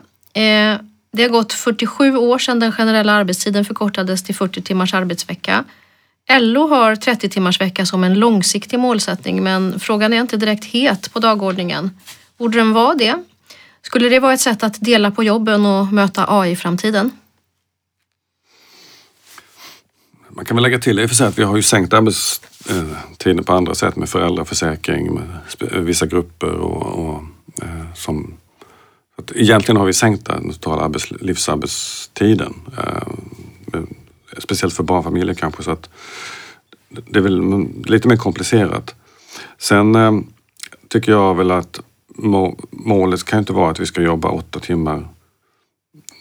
Det 1.13 1.23
har 1.23 1.30
gått 1.30 1.54
47 1.54 2.17
år 2.17 2.38
sedan 2.38 2.60
den 2.60 2.71
generella 2.71 3.12
arbetstiden 3.13 3.65
förkortades 3.65 4.23
till 4.23 4.36
40 4.36 4.62
timmars 4.62 4.93
arbetsvecka. 4.93 5.63
LO 6.39 6.67
har 6.67 6.95
30 6.95 7.30
timmars 7.30 7.62
vecka 7.62 7.86
som 7.86 8.04
en 8.04 8.13
långsiktig 8.13 8.80
målsättning 8.80 9.43
men 9.43 9.80
frågan 9.80 10.13
är 10.13 10.21
inte 10.21 10.38
direkt 10.38 10.65
het 10.65 11.13
på 11.13 11.19
dagordningen. 11.19 11.97
Borde 12.38 12.58
den 12.58 12.73
vara 12.73 12.95
det? 12.95 13.23
Skulle 13.82 14.10
det 14.10 14.19
vara 14.19 14.34
ett 14.34 14.41
sätt 14.41 14.63
att 14.63 14.82
dela 14.82 15.12
på 15.12 15.23
jobben 15.23 15.65
och 15.65 15.93
möta 15.93 16.26
AI-framtiden? 16.28 17.12
Man 20.30 20.45
kan 20.45 20.58
väl 20.58 20.63
lägga 20.63 20.80
till 20.80 20.99
i 20.99 21.06
och 21.06 21.10
för 21.10 21.15
sig 21.15 21.28
att 21.28 21.38
vi 21.38 21.43
har 21.43 21.56
ju 21.56 21.63
sänkt 21.63 21.93
arbetstiden 21.93 23.39
eh, 23.39 23.45
på 23.45 23.54
andra 23.54 23.76
sätt 23.76 23.95
med 23.95 24.10
föräldraförsäkring, 24.10 25.13
med 25.13 25.84
vissa 25.84 26.06
grupper 26.06 26.52
och, 26.52 27.08
och 27.08 27.23
eh, 27.62 27.93
som... 27.95 28.38
Att 29.15 29.32
egentligen 29.36 29.78
har 29.78 29.86
vi 29.86 29.93
sänkt 29.93 30.26
den 30.26 30.54
totala 30.54 30.91
livsarbetstiden 31.19 32.54
eh, 32.78 33.84
speciellt 34.38 34.73
för 34.73 34.84
barnfamiljer 34.84 35.36
kanske. 35.36 35.63
Så 35.63 35.71
att 35.71 35.89
det 36.89 37.19
är 37.19 37.23
väl 37.23 37.67
lite 37.86 38.08
mer 38.08 38.17
komplicerat. 38.17 38.95
Sen 39.58 39.95
eh, 39.95 40.12
tycker 40.88 41.12
jag 41.12 41.36
väl 41.36 41.52
att 41.52 41.80
målet 42.71 43.23
kan 43.23 43.39
inte 43.39 43.54
vara 43.54 43.71
att 43.71 43.80
vi 43.80 43.86
ska 43.86 44.02
jobba 44.02 44.30
åtta 44.30 44.60
timmar 44.60 45.08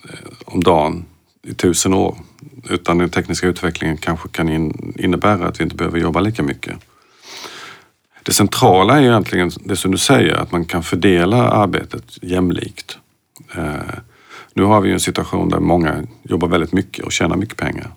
eh, 0.08 0.32
om 0.44 0.62
dagen 0.62 1.04
i 1.42 1.54
tusen 1.54 1.94
år. 1.94 2.16
Utan 2.70 2.98
den 2.98 3.10
tekniska 3.10 3.46
utvecklingen 3.46 3.96
kanske 3.96 4.28
kan 4.28 4.48
in, 4.48 4.94
innebära 4.98 5.48
att 5.48 5.60
vi 5.60 5.64
inte 5.64 5.76
behöver 5.76 5.98
jobba 5.98 6.20
lika 6.20 6.42
mycket. 6.42 6.76
Det 8.22 8.32
centrala 8.32 8.98
är 8.98 9.02
egentligen 9.02 9.50
det 9.64 9.76
som 9.76 9.90
du 9.90 9.98
säger, 9.98 10.34
att 10.34 10.52
man 10.52 10.64
kan 10.64 10.82
fördela 10.82 11.50
arbetet 11.50 12.04
jämlikt. 12.22 12.98
Eh, 13.54 13.94
nu 14.54 14.62
har 14.62 14.80
vi 14.80 14.92
en 14.92 15.00
situation 15.00 15.48
där 15.48 15.60
många 15.60 16.02
jobbar 16.22 16.48
väldigt 16.48 16.72
mycket 16.72 17.04
och 17.04 17.12
tjänar 17.12 17.36
mycket 17.36 17.56
pengar. 17.56 17.90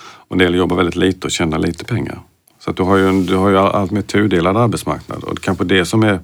Och 0.00 0.32
en 0.32 0.38
del 0.38 0.54
jobbar 0.54 0.76
väldigt 0.76 0.96
lite 0.96 1.26
och 1.26 1.30
tjänar 1.30 1.58
lite 1.58 1.84
pengar. 1.84 2.22
Så 2.58 2.70
att 2.70 2.76
du 2.76 2.82
har 2.82 2.96
ju, 2.96 3.08
en, 3.08 3.26
du 3.26 3.36
har 3.36 3.48
ju 3.48 3.58
allt 3.58 3.90
mer 3.90 4.02
tudelad 4.02 4.56
arbetsmarknad 4.56 5.24
och 5.24 5.34
det 5.34 5.40
kanske 5.40 5.64
det 5.64 5.84
som 5.84 6.02
är 6.02 6.20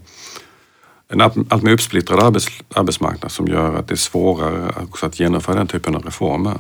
en 1.09 1.21
allt 1.21 1.63
mer 1.63 1.73
uppsplittrad 1.73 2.21
arbets, 2.21 2.49
arbetsmarknad 2.75 3.31
som 3.31 3.47
gör 3.47 3.75
att 3.75 3.89
det 3.89 3.95
är 3.95 3.97
svårare 3.97 4.73
också 4.83 5.07
att 5.07 5.21
genomföra 5.21 5.57
den 5.57 5.67
typen 5.67 5.97
av 5.97 6.03
reformer. 6.03 6.59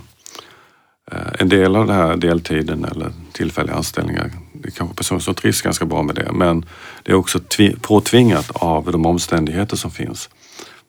Eh, 1.12 1.18
en 1.38 1.48
del 1.48 1.76
av 1.76 1.86
det 1.86 1.92
här 1.92 2.16
deltiden 2.16 2.84
eller 2.84 3.12
tillfälliga 3.32 3.74
anställningar, 3.74 4.30
det 4.60 4.68
är 4.68 4.72
kanske 4.72 4.96
personer 4.96 5.20
som 5.20 5.34
trivs 5.34 5.62
ganska 5.62 5.84
bra 5.84 6.02
med 6.02 6.14
det, 6.14 6.32
men 6.32 6.64
det 7.02 7.12
är 7.12 7.16
också 7.16 7.40
påtvingat 7.80 8.50
av 8.50 8.92
de 8.92 9.06
omständigheter 9.06 9.76
som 9.76 9.90
finns. 9.90 10.28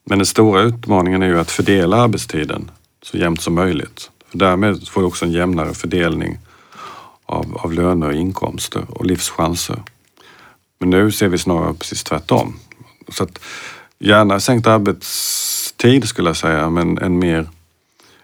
Men 0.06 0.20
den 0.20 0.26
stora 0.26 0.62
utmaningen 0.62 1.24
är 1.24 1.28
ju 1.28 1.40
att 1.40 1.52
fördela 1.52 1.98
arbetstiden 1.98 2.72
så 3.02 3.18
jämnt 3.18 3.42
som 3.42 3.56
möjligt. 3.56 4.12
För 4.32 4.38
därmed 4.38 4.88
får 4.88 5.02
du 5.02 5.08
också 5.08 5.26
en 5.26 5.32
jämnare 5.32 5.74
fördelning 5.74 6.38
av, 7.26 7.58
av 7.58 7.74
löner 7.74 8.12
inkomster 8.12 8.84
och 8.90 9.06
livschanser. 9.06 9.84
Men 10.80 10.90
nu 10.90 11.12
ser 11.12 11.28
vi 11.28 11.38
snarare 11.38 11.74
precis 11.74 12.04
tvärtom. 12.04 12.60
Så 13.10 13.24
att 13.24 13.40
gärna 14.00 14.40
sänkt 14.40 14.68
arbetstid 14.68 16.08
skulle 16.08 16.30
jag 16.30 16.38
säga, 16.38 16.70
men 16.70 16.98
en 16.98 17.20
mer, 17.20 17.50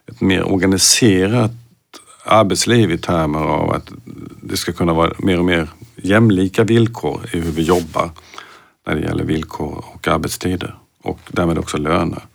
ett 0.08 0.22
mer 0.22 0.44
organiserat 0.44 1.52
arbetsliv 2.24 2.92
i 2.92 2.98
termer 2.98 3.40
av 3.40 3.72
att 3.72 3.92
det 4.42 4.58
ska 4.58 4.74
kunna 4.74 4.94
vara 4.94 5.14
mer 5.18 5.40
och 5.40 5.46
mer 5.46 5.70
jämlika 5.96 6.64
villkor 6.64 7.30
i 7.34 7.40
hur 7.40 7.52
vi 7.52 7.62
jobbar 7.62 8.10
när 8.88 8.96
det 8.96 9.02
gäller 9.02 9.24
villkor 9.24 9.86
och 9.94 10.08
arbetstider 10.08 10.78
och 11.04 11.20
därmed 11.28 11.58
också 11.58 11.78
löner. 11.78 12.26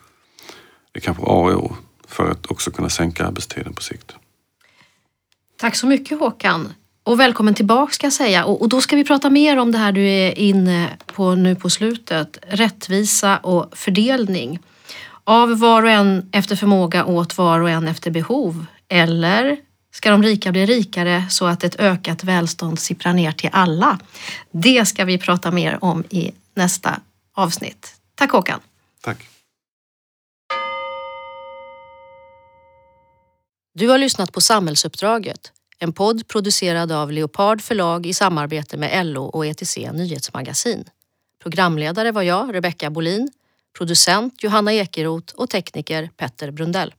Det 0.93 0.99
är 0.99 1.01
kanske 1.01 1.23
A 1.23 1.27
och 1.27 1.65
O 1.65 1.77
för 2.09 2.31
att 2.31 2.47
också 2.47 2.71
kunna 2.71 2.89
sänka 2.89 3.27
arbetstiden 3.27 3.73
på 3.73 3.83
sikt. 3.83 4.17
Tack 5.57 5.77
så 5.77 5.87
mycket 5.87 6.19
Håkan. 6.19 6.73
Och 7.03 7.21
välkommen 7.21 7.55
tillbaka 7.55 7.93
ska 7.93 8.07
jag 8.07 8.13
säga. 8.13 8.45
Och, 8.45 8.63
och, 8.63 8.69
då 8.69 8.81
ska 8.81 8.97
vi 8.97 9.05
prata 9.05 9.31
mer 9.31 9.57
om 9.57 9.73
det 9.73 9.79
här 9.79 9.93
du 9.93 10.09
är 10.09 10.39
inne 10.39 10.97
på 11.07 11.35
nu 11.35 11.55
på 11.55 11.71
slutet. 11.71 12.39
Rättvisa 12.49 13.37
och 13.37 13.79
fördelning. 13.79 14.59
Av 15.25 15.59
var 15.59 15.83
och 15.83 15.91
en 15.91 16.29
efter 16.33 16.57
förmåga 16.57 17.05
åt 17.05 17.39
var 17.39 17.61
och 17.61 17.71
en 17.71 17.89
efter 17.89 18.11
behov. 18.11 18.67
Eller 18.89 19.57
ska 19.93 20.11
de 20.11 20.23
rika 20.23 20.53
bli 20.53 20.67
rikare 20.67 21.27
så 21.31 21.47
att 21.47 21.65
ett 21.65 21.81
ökat 21.81 22.25
välstånd 22.25 22.79
sipprar 22.79 23.13
ner 23.13 23.33
till 23.33 23.51
alla? 23.53 23.99
Det 24.51 24.89
ska 24.89 25.05
vi 25.05 25.19
prata 25.19 25.51
mer 25.51 25.85
om 25.85 26.05
i 26.11 26.33
nästa 26.55 27.01
avsnitt. 27.35 27.95
Tack 28.15 28.31
Håkan. 28.31 28.61
Tack. 29.01 29.29
Du 33.75 33.89
har 33.89 33.99
lyssnat 33.99 34.33
på 34.33 34.41
Samhällsuppdraget, 34.41 35.53
en 35.79 35.93
podd 35.93 36.29
producerad 36.29 36.93
av 36.93 37.13
Leopard 37.13 37.63
förlag 37.63 38.07
i 38.07 38.15
samarbete 38.15 38.77
med 38.77 39.07
LO 39.07 39.25
och 39.25 39.47
ETC 39.47 39.77
Nyhetsmagasin. 39.77 40.85
Programledare 41.43 42.13
var 42.13 42.23
jag, 42.23 42.55
Rebecka 42.55 42.91
Bolin. 42.91 43.31
Producent 43.79 44.43
Johanna 44.43 44.73
Ekeroth 44.73 45.35
och 45.35 45.51
tekniker 45.51 46.11
Petter 46.17 46.51
Brundell. 46.51 46.95